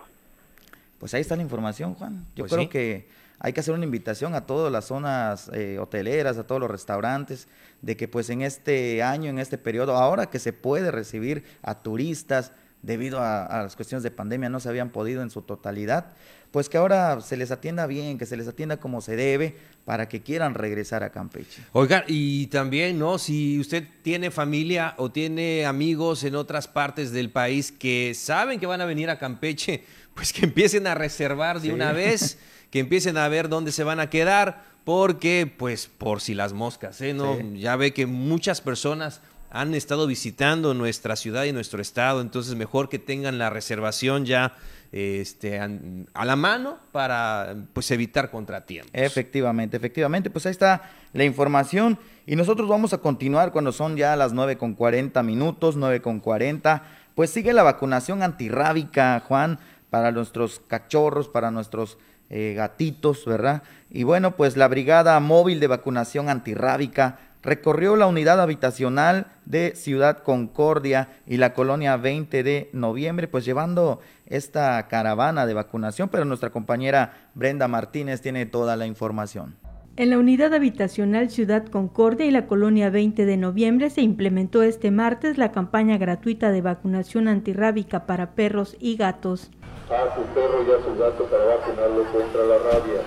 [1.00, 2.24] Pues ahí está la información, Juan.
[2.36, 3.08] Yo pues creo que
[3.40, 7.48] hay que hacer una invitación a todas las zonas eh, hoteleras, a todos los restaurantes,
[7.82, 11.82] de que pues en este año, en este periodo, ahora que se puede recibir a
[11.82, 12.52] turistas,
[12.82, 16.12] debido a, las cuestiones de pandemia no se habían podido en su totalidad,
[16.50, 20.08] pues que ahora se les atienda bien, que se les atienda como se debe para
[20.08, 21.62] que quieran regresar a Campeche.
[21.72, 23.18] Oiga, y también, ¿no?
[23.18, 28.66] Si usted tiene familia o tiene amigos en otras partes del país que saben que
[28.66, 29.84] van a venir a Campeche,
[30.14, 32.38] pues que empiecen a reservar de una vez,
[32.70, 37.00] que empiecen a ver dónde se van a quedar, porque, pues, por si las moscas,
[37.00, 37.12] ¿eh?
[37.12, 37.36] ¿No?
[37.54, 42.88] Ya ve que muchas personas han estado visitando nuestra ciudad y nuestro estado, entonces mejor
[42.88, 44.54] que tengan la reservación ya
[44.92, 48.90] este, a la mano para pues evitar contratiempos.
[48.92, 54.16] Efectivamente, efectivamente, pues ahí está la información y nosotros vamos a continuar cuando son ya
[54.16, 56.82] las 9 con 40 minutos, 9 con 40,
[57.14, 59.58] pues sigue la vacunación antirrábica, Juan,
[59.90, 63.62] para nuestros cachorros, para nuestros eh, gatitos, ¿verdad?
[63.88, 70.18] Y bueno, pues la Brigada Móvil de Vacunación Antirrábica recorrió la unidad habitacional de Ciudad
[70.18, 76.50] Concordia y la colonia 20 de noviembre, pues llevando esta caravana de vacunación, pero nuestra
[76.50, 79.56] compañera Brenda Martínez tiene toda la información.
[79.96, 84.90] En la unidad habitacional Ciudad Concordia y la colonia 20 de noviembre se implementó este
[84.90, 89.52] martes la campaña gratuita de vacunación antirrábica para perros y gatos.
[89.88, 93.00] A su perro y a su gato para vacunarlo contra la rabia.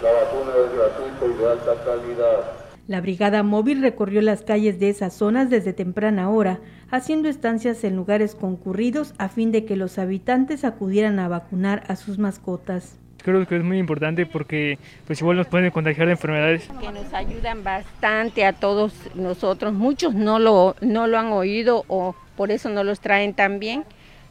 [0.00, 2.57] La vacuna es gratuita y de alta calidad.
[2.88, 6.58] La brigada móvil recorrió las calles de esas zonas desde temprana hora,
[6.90, 11.96] haciendo estancias en lugares concurridos a fin de que los habitantes acudieran a vacunar a
[11.96, 12.98] sus mascotas.
[13.22, 16.66] Creo que es muy importante porque pues igual nos pueden contagiar de enfermedades.
[16.80, 19.74] Que nos ayudan bastante a todos nosotros.
[19.74, 23.84] Muchos no lo, no lo han oído o por eso no los traen tan bien,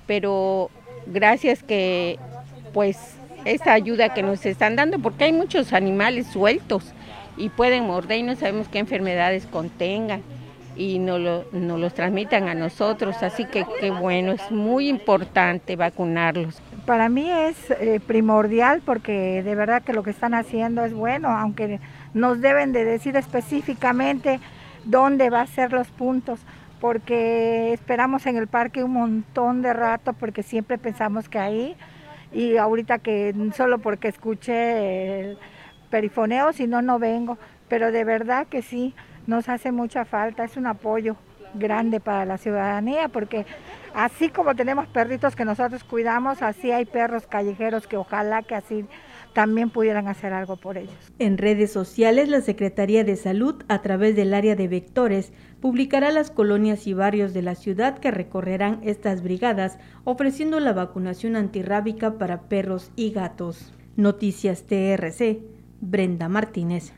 [0.08, 0.72] pero
[1.06, 2.18] gracias que
[2.74, 6.96] pues esa ayuda que nos están dando, porque hay muchos animales sueltos
[7.38, 10.22] y pueden morder y no sabemos qué enfermedades contengan
[10.76, 16.62] y no lo, los transmitan a nosotros, así que qué bueno, es muy importante vacunarlos.
[16.86, 21.30] Para mí es eh, primordial porque de verdad que lo que están haciendo es bueno,
[21.30, 21.80] aunque
[22.14, 24.40] nos deben de decir específicamente
[24.86, 26.40] dónde va a ser los puntos,
[26.80, 31.76] porque esperamos en el parque un montón de rato porque siempre pensamos que ahí
[32.32, 35.38] y ahorita que solo porque escuché
[35.90, 37.38] perifoneo, si no, no vengo.
[37.70, 38.94] Pero de verdad que sí,
[39.26, 41.18] nos hace mucha falta, es un apoyo
[41.54, 43.46] grande para la ciudadanía, porque
[43.94, 48.86] así como tenemos perritos que nosotros cuidamos, así hay perros callejeros que ojalá que así
[49.34, 50.96] también pudieran hacer algo por ellos.
[51.20, 55.32] En redes sociales, la Secretaría de Salud, a través del área de vectores,
[55.62, 61.36] publicará las colonias y barrios de la ciudad que recorrerán estas brigadas, ofreciendo la vacunación
[61.36, 63.74] antirrábica para perros y gatos.
[63.96, 65.40] Noticias TRC,
[65.82, 66.94] Brenda Martínez.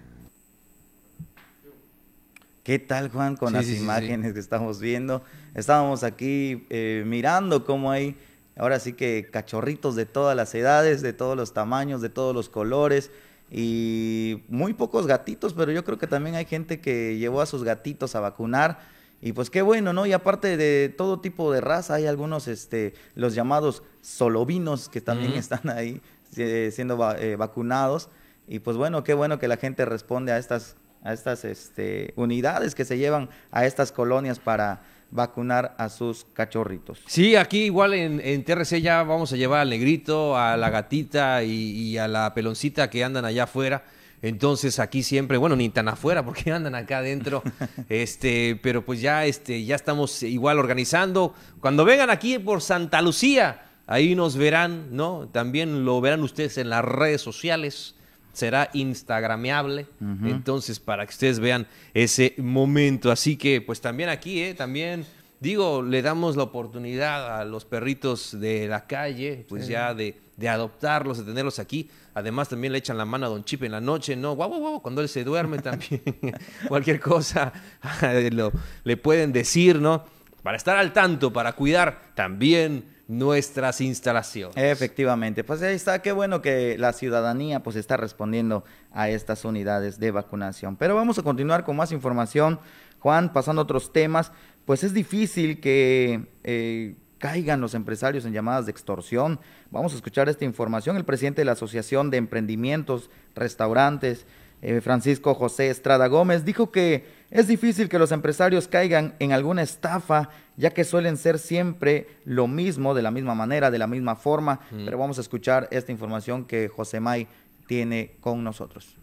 [2.63, 5.23] ¿Qué tal, Juan, con las imágenes que estamos viendo?
[5.55, 8.15] Estábamos aquí eh, mirando cómo hay,
[8.55, 12.47] ahora sí que cachorritos de todas las edades, de todos los tamaños, de todos los
[12.47, 13.09] colores
[13.51, 17.63] y muy pocos gatitos, pero yo creo que también hay gente que llevó a sus
[17.63, 18.79] gatitos a vacunar.
[19.21, 20.05] Y pues qué bueno, ¿no?
[20.05, 25.33] Y aparte de todo tipo de raza, hay algunos, este, los llamados solovinos que también
[25.35, 26.01] están ahí
[26.37, 28.09] eh, siendo eh, vacunados.
[28.49, 32.73] Y pues bueno, qué bueno que la gente responde a estas, a estas este, unidades
[32.73, 34.81] que se llevan a estas colonias para
[35.11, 36.99] vacunar a sus cachorritos.
[37.05, 41.43] Sí, aquí igual en, en TRC ya vamos a llevar al negrito, a la gatita
[41.43, 43.83] y, a la peloncita que andan allá afuera.
[44.23, 47.43] Entonces aquí siempre, bueno, ni tan afuera porque andan acá adentro,
[47.89, 51.35] este, pero pues ya, este, ya estamos igual organizando.
[51.61, 55.29] Cuando vengan aquí por Santa Lucía, ahí nos verán, ¿no?
[55.31, 57.93] También lo verán ustedes en las redes sociales
[58.33, 59.87] será instagrameable.
[60.23, 63.11] Entonces, para que ustedes vean ese momento.
[63.11, 64.53] Así que, pues también aquí, ¿eh?
[64.53, 65.05] También,
[65.39, 70.49] digo, le damos la oportunidad a los perritos de la calle, pues ya de, de,
[70.49, 71.89] adoptarlos, de tenerlos aquí.
[72.13, 74.35] Además, también le echan la mano a Don Chip en la noche, ¿no?
[74.35, 76.01] Guau, guau, guau, cuando él se duerme también.
[76.67, 77.51] Cualquier cosa
[78.31, 78.51] lo,
[78.83, 80.05] le pueden decir, ¿no?
[80.43, 84.55] Para estar al tanto, para cuidar también nuestras instalaciones.
[84.55, 89.99] Efectivamente, pues ahí está, qué bueno que la ciudadanía pues está respondiendo a estas unidades
[89.99, 90.77] de vacunación.
[90.77, 92.59] Pero vamos a continuar con más información.
[92.99, 94.31] Juan, pasando a otros temas,
[94.63, 99.39] pues es difícil que eh, caigan los empresarios en llamadas de extorsión.
[99.71, 100.95] Vamos a escuchar esta información.
[100.95, 104.27] El presidente de la Asociación de Emprendimientos, Restaurantes,
[104.61, 109.61] eh, Francisco José Estrada Gómez, dijo que es difícil que los empresarios caigan en alguna
[109.61, 114.15] estafa, ya que suelen ser siempre lo mismo, de la misma manera, de la misma
[114.15, 114.59] forma.
[114.71, 117.27] Pero vamos a escuchar esta información que José May
[117.67, 118.95] tiene con nosotros.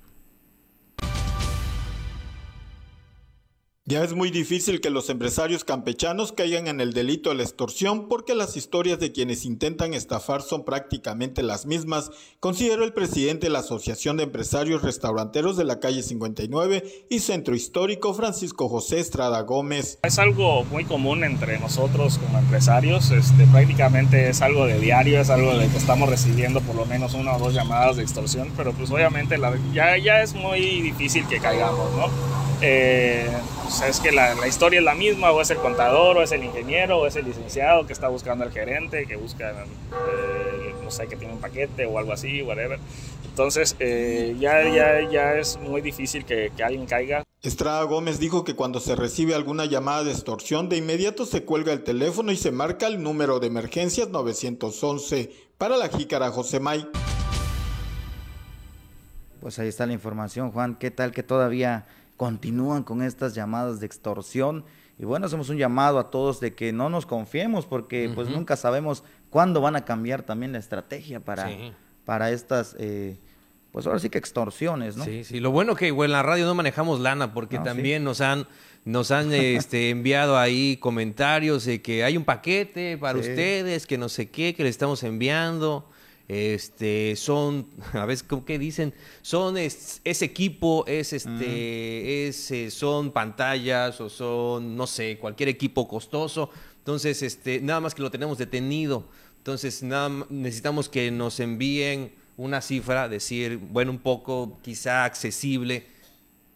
[3.89, 8.09] Ya es muy difícil que los empresarios campechanos caigan en el delito de la extorsión
[8.09, 12.11] porque las historias de quienes intentan estafar son prácticamente las mismas,
[12.41, 17.55] consideró el presidente de la Asociación de Empresarios Restauranteros de la calle 59 y Centro
[17.55, 20.01] Histórico Francisco José Estrada Gómez.
[20.03, 25.31] Es algo muy común entre nosotros como empresarios, este, prácticamente es algo de diario, es
[25.31, 28.73] algo de que estamos recibiendo por lo menos una o dos llamadas de extorsión, pero
[28.73, 29.37] pues obviamente
[29.73, 32.37] ya, ya es muy difícil que caigamos, ¿no?
[32.63, 33.29] Eh,
[33.79, 36.45] pues es que la, historia es la misma, o es el contador, o es el
[36.45, 41.07] ingeniero, o es el licenciado que está buscando al gerente, que busca, eh, no sé,
[41.09, 42.79] que tiene un paquete o algo así, whatever.
[43.25, 47.23] Entonces, eh, ya, ya, ya es muy difícil que, que alguien caiga.
[47.43, 51.73] Estrada Gómez dijo que cuando se recibe alguna llamada de extorsión, de inmediato se cuelga
[51.73, 56.89] el teléfono y se marca el número de emergencias 911 para la jícara José May.
[59.41, 60.77] Pues ahí está la información, Juan.
[60.77, 61.87] ¿Qué tal que todavía
[62.17, 64.65] continúan con estas llamadas de extorsión.
[64.99, 68.57] Y bueno, hacemos un llamado a todos de que no nos confiemos porque pues nunca
[68.57, 71.51] sabemos cuándo van a cambiar también la estrategia para,
[72.05, 73.19] para estas, eh,
[73.73, 75.05] pues ahora sí que extorsiones, ¿no?
[75.05, 78.47] Sí, sí, lo bueno que en la radio no manejamos lana porque también nos han
[78.87, 84.09] nos han este, enviado ahí comentarios de que hay un paquete para ustedes, que no
[84.09, 85.91] sé qué, que le estamos enviando
[86.29, 94.01] este son a veces qué dicen son es, equipo es este es, eh, son pantallas
[94.01, 96.51] o son no sé cualquier equipo costoso.
[96.79, 99.09] Entonces este nada más que lo tenemos detenido.
[99.39, 105.87] Entonces nada necesitamos que nos envíen una cifra decir bueno un poco quizá accesible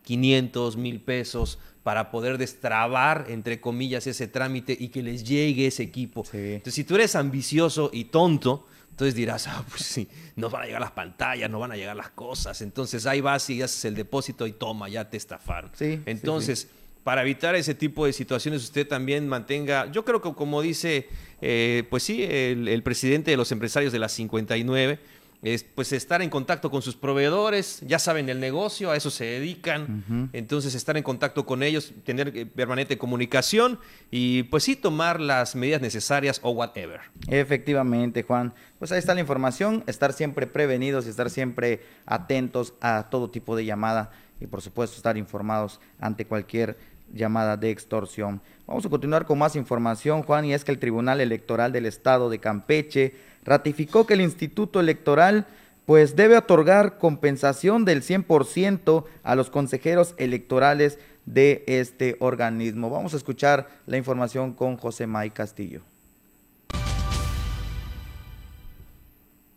[0.03, 5.83] 500 mil pesos para poder destrabar, entre comillas, ese trámite y que les llegue ese
[5.83, 6.25] equipo.
[6.33, 8.67] Entonces, si tú eres ambicioso y tonto,
[9.01, 11.97] entonces dirás, ah, pues sí, no van a llegar las pantallas, no van a llegar
[11.97, 12.61] las cosas.
[12.61, 15.71] Entonces ahí vas y haces el depósito y toma, ya te estafaron.
[15.73, 16.69] Sí, Entonces,
[17.03, 21.09] para evitar ese tipo de situaciones, usted también mantenga, yo creo que como dice,
[21.41, 24.99] eh, pues sí, el, el, presidente de los empresarios de la 59,
[25.43, 29.25] es, pues estar en contacto con sus proveedores, ya saben el negocio, a eso se
[29.25, 33.79] dedican, entonces estar en contacto con ellos, tener eh, permanente comunicación
[34.11, 37.01] y pues sí tomar las medidas necesarias o whatever.
[37.29, 38.53] Efectivamente, Juan.
[38.79, 43.57] Pues ahí está la información, estar siempre prevenidos y estar siempre atentos a todo tipo
[43.57, 44.11] de llamada
[44.41, 46.77] y por supuesto estar informados ante cualquier
[47.13, 48.41] llamada de extorsión.
[48.71, 52.31] Vamos a continuar con más información, Juan, y es que el Tribunal Electoral del Estado
[52.31, 55.49] de Campeche ratificó que el Instituto Electoral
[55.87, 62.91] pues debe otorgar compensación del 100% a los consejeros electorales de este organismo.
[62.91, 65.83] Vamos a escuchar la información con José May Castillo.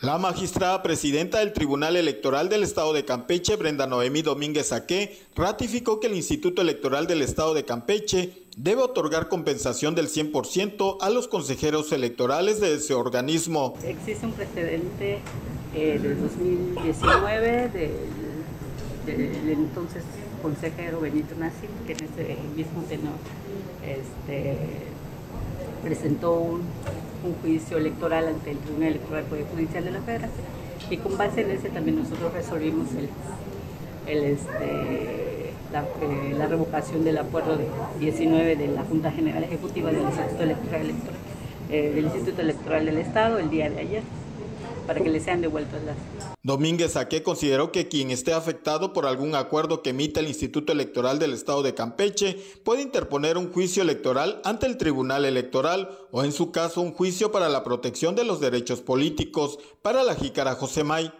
[0.04, 6.02] La magistrada presidenta del Tribunal Electoral del Estado de Campeche, Brenda Noemí Domínguez Aque, ratificó
[6.02, 11.30] que el Instituto Electoral del Estado de Campeche debe otorgar compensación del 100% a los
[11.30, 13.76] consejeros electorales de ese organismo.
[13.82, 15.20] Existe un precedente
[15.74, 17.92] eh, del 2019 del,
[19.06, 20.04] del, entonces
[20.42, 23.14] consejero Benito Nassim, que en ese mismo tenor
[23.88, 24.58] este,
[25.82, 26.64] presentó un
[27.24, 30.46] un juicio electoral ante el Tribunal Electoral Judicial de la Federación.
[30.90, 33.10] Y con base en ese también nosotros resolvimos el,
[34.08, 37.58] el este, la, eh, la, revocación del acuerdo
[38.00, 40.92] 19 de la Junta General Ejecutiva del Instituto Electoral,
[41.72, 44.04] eh, del Instituto Electoral del Estado el día de ayer
[44.86, 45.96] para que le sean devueltas las.
[46.44, 51.20] Domínguez Aque consideró que quien esté afectado por algún acuerdo que emita el Instituto Electoral
[51.20, 56.32] del Estado de Campeche puede interponer un juicio electoral ante el Tribunal Electoral o en
[56.32, 61.14] su caso un juicio para la protección de los derechos políticos para la jícara May.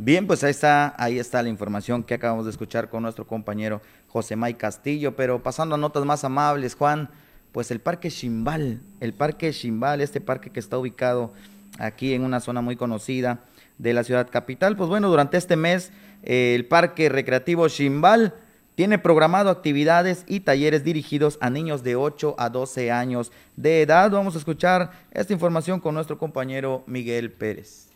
[0.00, 3.80] Bien, pues ahí está, ahí está la información que acabamos de escuchar con nuestro compañero
[4.06, 7.10] José May Castillo, pero pasando a notas más amables, Juan,
[7.52, 11.32] pues el Parque Chimbal, el Parque Chimbal, este parque que está ubicado
[11.78, 13.40] aquí en una zona muy conocida
[13.78, 15.92] de la ciudad capital, pues bueno, durante este mes
[16.22, 18.34] eh, el Parque Recreativo Chimbal
[18.74, 24.08] tiene programado actividades y talleres dirigidos a niños de 8 a 12 años de edad.
[24.10, 27.88] Vamos a escuchar esta información con nuestro compañero Miguel Pérez.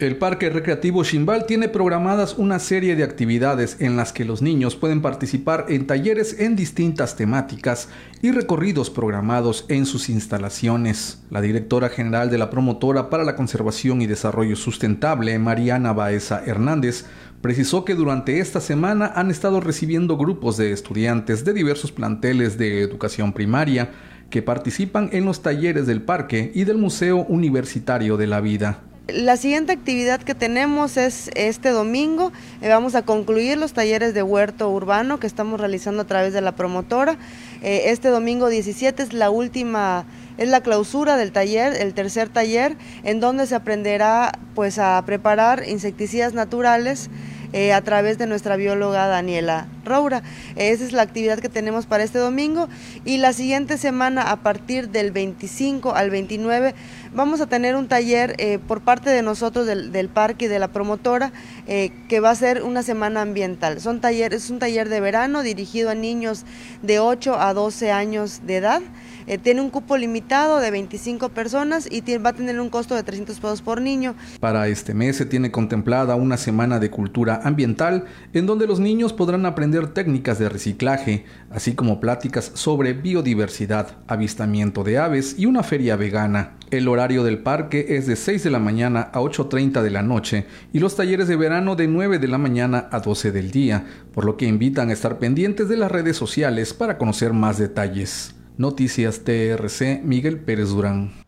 [0.00, 4.74] El Parque Recreativo Chimbal tiene programadas una serie de actividades en las que los niños
[4.74, 7.88] pueden participar en talleres en distintas temáticas
[8.20, 11.22] y recorridos programados en sus instalaciones.
[11.30, 17.04] La directora general de la Promotora para la Conservación y Desarrollo Sustentable, Mariana Baeza Hernández,
[17.40, 22.80] precisó que durante esta semana han estado recibiendo grupos de estudiantes de diversos planteles de
[22.82, 23.92] educación primaria
[24.28, 28.80] que participan en los talleres del parque y del Museo Universitario de la Vida.
[29.08, 32.32] La siguiente actividad que tenemos es este domingo.
[32.62, 36.40] Eh, vamos a concluir los talleres de huerto urbano que estamos realizando a través de
[36.40, 37.18] la promotora.
[37.62, 40.06] Eh, este domingo 17 es la última,
[40.38, 45.68] es la clausura del taller, el tercer taller, en donde se aprenderá pues a preparar
[45.68, 47.10] insecticidas naturales
[47.52, 50.22] eh, a través de nuestra bióloga Daniela Roura.
[50.56, 52.68] esa es la actividad que tenemos para este domingo
[53.04, 56.74] y la siguiente semana a partir del 25 al 29
[57.14, 60.68] vamos a tener un taller eh, por parte de nosotros del, parque y de la
[60.68, 61.32] promotora
[61.66, 63.80] eh, que va a ser una semana ambiental.
[63.80, 66.44] Son talleres, es un taller de verano dirigido a niños
[66.82, 68.82] de 8 a 12 años de edad.
[69.26, 73.02] Eh, tiene un cupo limitado de 25 personas y va a tener un costo de
[73.02, 74.14] 300 pesos por niño.
[74.40, 78.04] Para este mes se tiene contemplada una semana de cultura ambiental
[78.34, 84.84] en donde los niños podrán aprender técnicas de reciclaje, así como pláticas sobre biodiversidad, avistamiento
[84.84, 86.56] de aves y una feria vegana.
[86.70, 90.46] El horario del parque es de 6 de la mañana a 8.30 de la noche
[90.72, 94.24] y los talleres de verano de 9 de la mañana a 12 del día, por
[94.24, 98.34] lo que invitan a estar pendientes de las redes sociales para conocer más detalles.
[98.56, 101.24] Noticias TRC, Miguel Pérez Durán.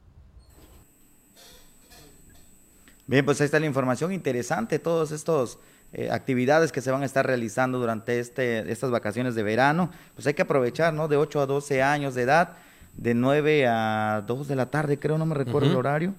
[3.08, 5.58] Bien, pues ahí está la información interesante, todas estas
[5.98, 9.90] eh, actividades que se van a estar realizando durante este, estas vacaciones de verano.
[10.14, 11.08] Pues hay que aprovechar, ¿no?
[11.08, 12.58] De 8 a 12 años de edad,
[12.98, 16.14] de 9 a 2 de la tarde, creo, no me recuerdo el horario.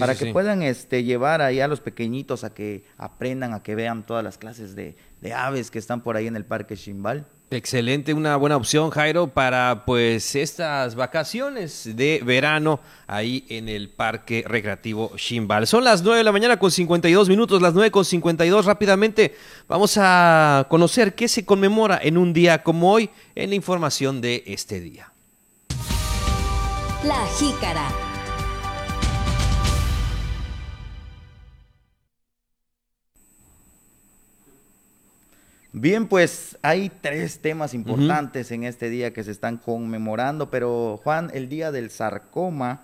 [0.00, 4.04] para que puedan este, llevar ahí a los pequeñitos a que aprendan, a que vean
[4.04, 7.24] todas las clases de, de aves que están por ahí en el Parque Chimbal.
[7.52, 12.78] Excelente, una buena opción, Jairo, para pues estas vacaciones de verano
[13.08, 15.66] ahí en el Parque Recreativo Shimbal.
[15.66, 18.66] Son las 9 de la mañana con 52 minutos, las 9 con 52.
[18.66, 19.34] Rápidamente
[19.66, 24.44] vamos a conocer qué se conmemora en un día como hoy en la información de
[24.46, 25.12] este día.
[27.02, 28.09] La Jícara.
[35.72, 41.30] Bien, pues hay tres temas importantes en este día que se están conmemorando, pero Juan,
[41.32, 42.82] el día del sarcoma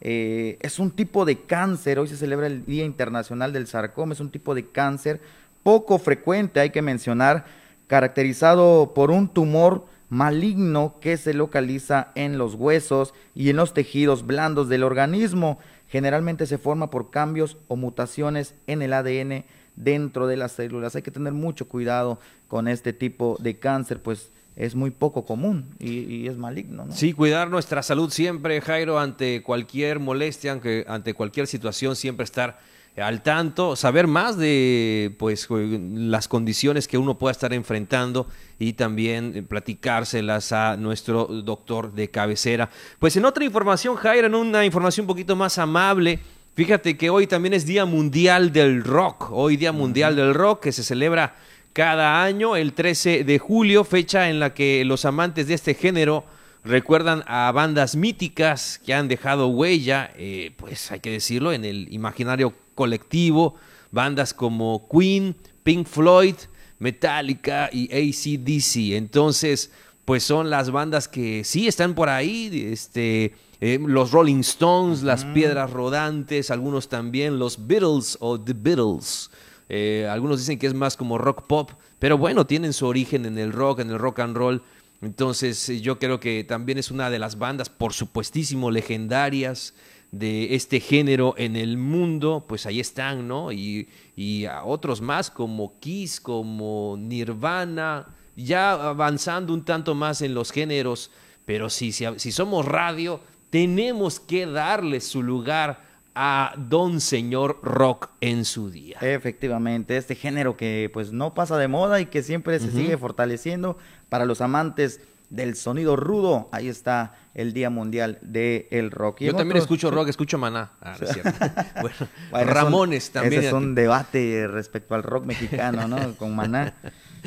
[0.00, 4.18] eh, es un tipo de cáncer, hoy se celebra el Día Internacional del Sarcoma, es
[4.18, 5.20] un tipo de cáncer
[5.62, 7.44] poco frecuente, hay que mencionar,
[7.86, 14.26] caracterizado por un tumor maligno que se localiza en los huesos y en los tejidos
[14.26, 15.60] blandos del organismo.
[15.88, 19.44] Generalmente se forma por cambios o mutaciones en el ADN
[19.76, 20.96] dentro de las células.
[20.96, 22.18] Hay que tener mucho cuidado
[22.48, 26.86] con este tipo de cáncer, pues es muy poco común y, es maligno.
[26.86, 26.92] ¿no?
[26.92, 32.58] Sí, cuidar nuestra salud siempre, Jairo, ante cualquier molestia, ante, ante cualquier situación, siempre estar
[32.96, 38.26] al tanto, saber más de pues las condiciones que uno pueda estar enfrentando
[38.58, 42.70] y también platicárselas a nuestro doctor de cabecera.
[42.98, 46.20] Pues en otra información, Jairo, en una información un poquito más amable,
[46.56, 50.72] fíjate que hoy también es Día Mundial del Rock, hoy Día Mundial del Rock que
[50.72, 51.36] se celebra
[51.74, 56.24] cada año, el 13 de julio, fecha en la que los amantes de este género
[56.64, 61.92] recuerdan a bandas míticas que han dejado huella, eh, pues hay que decirlo, en el
[61.92, 63.54] imaginario colectivo,
[63.90, 66.36] bandas como Queen, Pink Floyd,
[66.78, 68.96] Metallica y ACDC.
[68.96, 69.70] Entonces,
[70.06, 75.24] pues son las bandas que sí están por ahí, este, eh, los Rolling Stones, las
[75.24, 79.30] Piedras Rodantes, algunos también, los Beatles o The Beatles.
[79.68, 83.36] Eh, algunos dicen que es más como rock pop, pero bueno, tienen su origen en
[83.36, 84.62] el rock, en el rock and roll.
[85.02, 89.74] Entonces eh, yo creo que también es una de las bandas, por supuestísimo, legendarias
[90.12, 93.50] de este género en el mundo, pues ahí están, ¿no?
[93.50, 100.34] Y, y a otros más como Kiss, como Nirvana, ya avanzando un tanto más en
[100.34, 101.10] los géneros,
[101.44, 103.20] pero si, si, si somos radio,
[103.50, 108.98] tenemos que darle su lugar a Don Señor Rock en su día.
[109.02, 113.76] Efectivamente, este género que pues no pasa de moda y que siempre se sigue fortaleciendo
[114.08, 116.48] para los amantes del sonido rudo.
[116.52, 119.20] Ahí está el Día Mundial del Rock.
[119.20, 120.72] Yo también escucho rock, escucho maná.
[120.80, 120.96] Ah,
[121.82, 123.40] bueno, Ramones también.
[123.40, 126.14] Ese es un debate respecto al rock mexicano, ¿no?
[126.14, 126.74] Con maná.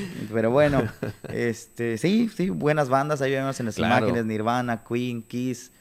[0.34, 0.84] Pero bueno,
[1.34, 3.22] este, sí, sí, buenas bandas.
[3.22, 5.72] Ahí vemos en las imágenes Nirvana, Queen, Kiss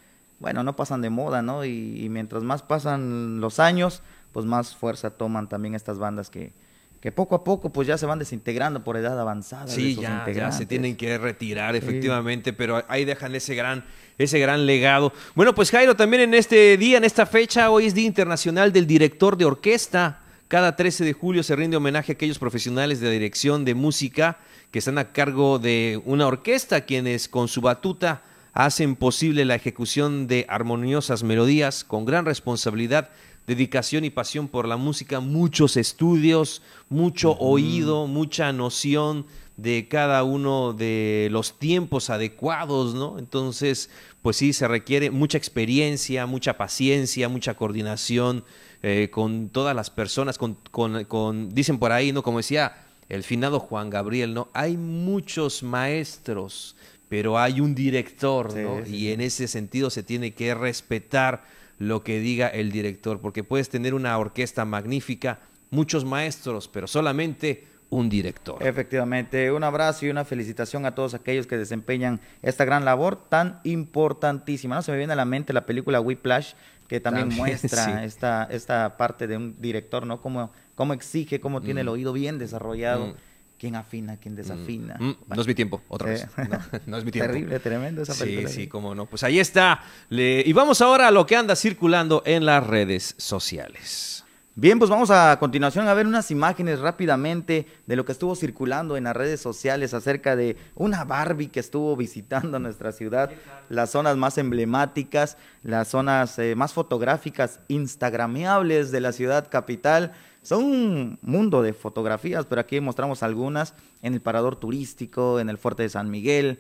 [0.41, 1.65] bueno, no pasan de moda, ¿no?
[1.65, 4.03] Y, mientras más pasan los años,
[4.33, 6.53] pues más fuerza toman también estas bandas que,
[7.01, 9.67] que poco a poco pues ya se van desintegrando por edad avanzada.
[9.67, 13.85] Sí, ya, ya, se tienen que retirar efectivamente, pero ahí dejan ese gran,
[14.17, 15.13] ese gran legado.
[15.35, 18.87] Bueno, pues Jairo, también en este día, en esta fecha, hoy es Día Internacional del
[18.87, 20.21] Director de Orquesta.
[20.49, 24.39] Cada 13 de julio se rinde homenaje a aquellos profesionales de dirección de música
[24.71, 28.23] que están a cargo de una orquesta, quienes con su batuta
[28.55, 33.11] hacen posible la ejecución de armoniosas melodías con gran responsabilidad,
[33.47, 39.27] dedicación y pasión por la música, muchos estudios, mucho oído, mucha noción
[39.59, 43.19] de cada uno de los tiempos adecuados, ¿no?
[43.19, 43.91] Entonces,
[44.23, 48.45] pues sí, se requiere mucha experiencia, mucha paciencia, mucha coordinación
[48.83, 52.23] eh, con todas las personas, con, con, dicen por ahí, ¿no?
[52.23, 52.77] Como decía
[53.09, 54.49] el finado Juan Gabriel, ¿no?
[54.53, 56.77] Hay muchos maestros,
[57.09, 58.87] pero hay un director, ¿no?
[58.87, 61.45] y en ese sentido se tiene que respetar
[61.79, 65.39] lo que diga el director, porque puedes tener una orquesta magnífica,
[65.71, 68.65] muchos maestros, pero solamente un director.
[68.67, 73.61] Efectivamente, un abrazo y una felicitación a todos aquellos que desempeñan esta gran labor tan
[73.65, 74.77] importantísima.
[74.77, 76.53] No se me viene a la mente la película Whiplash,
[76.89, 80.21] que también, muestra esta, esta parte de un director, ¿no?
[80.21, 81.91] Cómo, cómo exige, cómo tiene el mm.
[81.91, 83.09] oído bien desarrollado.
[83.09, 83.15] Mm
[83.59, 84.97] quién afina, quién desafina.
[84.99, 86.27] Mm, mm, no es mi tiempo, otra vez.
[86.87, 87.33] No, es mi tiempo.
[87.33, 88.49] Terrible, tremendo esa película.
[88.49, 89.07] Sí, sí, cómo no.
[89.07, 89.83] Pues ahí está.
[90.09, 94.25] Y vamos ahora a lo que anda circulando en las redes sociales.
[94.61, 98.97] Bien, pues vamos a continuación a ver unas imágenes rápidamente de lo que estuvo circulando
[98.97, 103.31] en las redes sociales acerca de una Barbie que estuvo visitando nuestra ciudad,
[103.69, 110.11] las zonas más emblemáticas, las zonas eh, más fotográficas, instagrameables de la ciudad capital.
[110.43, 115.59] Son un mundo de fotografías, pero aquí mostramos algunas en el parador turístico, en el
[115.59, 116.59] fuerte de San Miguel,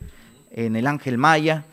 [0.53, 1.65] en el Ángel Maya.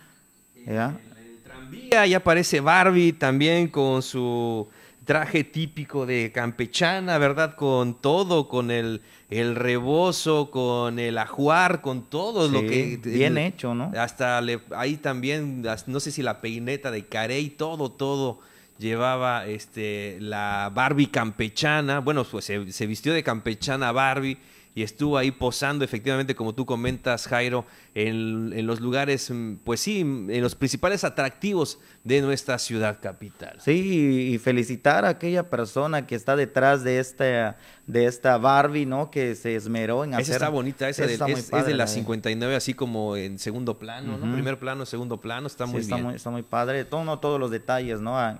[0.55, 4.67] En el tranvía ya aparece Barbie también con su
[5.05, 7.55] traje típico de campechana, ¿verdad?
[7.55, 12.99] Con todo, con el, el rebozo, con el ajuar, con todo lo que...
[13.03, 13.91] Bien hecho, ¿no?
[13.97, 14.41] Hasta
[14.75, 18.39] ahí también, no sé si la peineta de Carey, todo, todo
[18.77, 24.37] llevaba este, la Barbie campechana, bueno, pues se, vistió de campechana Barbie
[24.75, 30.01] y estuvo ahí posando efectivamente, como tú comentas, Jairo, en, los lugares, mm, pues sí,
[30.01, 33.57] en los principales atractivos de nuestra ciudad capital.
[33.61, 37.57] Sí, y felicitar a aquella persona que está detrás de esta,
[37.87, 39.09] de esta Barbie, ¿no?
[39.09, 40.23] Que se esmeró en hacer...
[40.23, 44.33] Esa está bonita, esa, es, de la 59, así como en segundo plano, ¿no?
[44.33, 46.07] Primer plano, segundo plano, está muy está bien.
[46.07, 48.19] Muy, está muy padre, todo, todos los detalles, ¿no?
[48.19, 48.35] a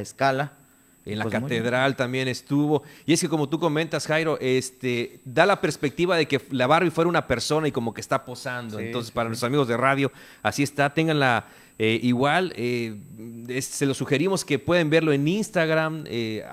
[0.00, 0.65] escala
[1.06, 2.82] en la pues catedral también estuvo.
[3.06, 6.90] Y es que como tú comentas, Jairo, este, da la perspectiva de que la Barbie
[6.90, 8.80] fuera una persona y como que está posando.
[8.80, 10.10] Entonces, para nuestros amigos de radio,
[10.42, 11.46] así está, tenganla
[11.78, 12.52] eh, igual.
[12.56, 12.98] Eh,
[13.60, 16.04] se lo sugerimos que pueden verlo en Instagram.
[16.08, 16.44] Eh,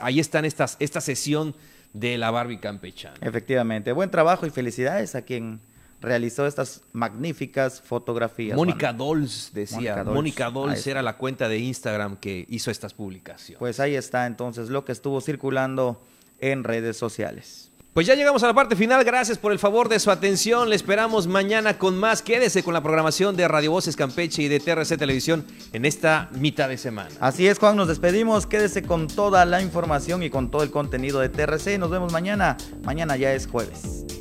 [0.00, 1.56] ahí están estas, esta sesión
[1.92, 3.16] de la Barbie campechana.
[3.20, 5.60] Efectivamente, buen trabajo y felicidades a quien
[6.00, 8.56] realizó estas magníficas fotografías.
[8.56, 8.92] Mónica.
[8.92, 10.02] Dolls decía.
[10.04, 13.58] Mónica Dolls, era la cuenta de Instagram que hizo estas publicaciones.
[13.58, 16.02] Pues ahí está entonces lo que estuvo circulando
[16.38, 17.70] en redes sociales.
[17.92, 19.02] Pues ya llegamos a la parte final.
[19.02, 20.68] Gracias por el favor de su atención.
[20.70, 22.22] Le esperamos mañana con más.
[22.22, 26.68] Quédese con la programación de Radio Voces Campeche y de TRC Televisión en esta mitad
[26.68, 27.10] de semana.
[27.18, 28.46] Así es, Juan, nos despedimos.
[28.46, 31.78] Quédese con toda la información y con todo el contenido de TRC.
[31.78, 32.56] Nos vemos mañana.
[32.84, 34.19] Mañana ya es jueves.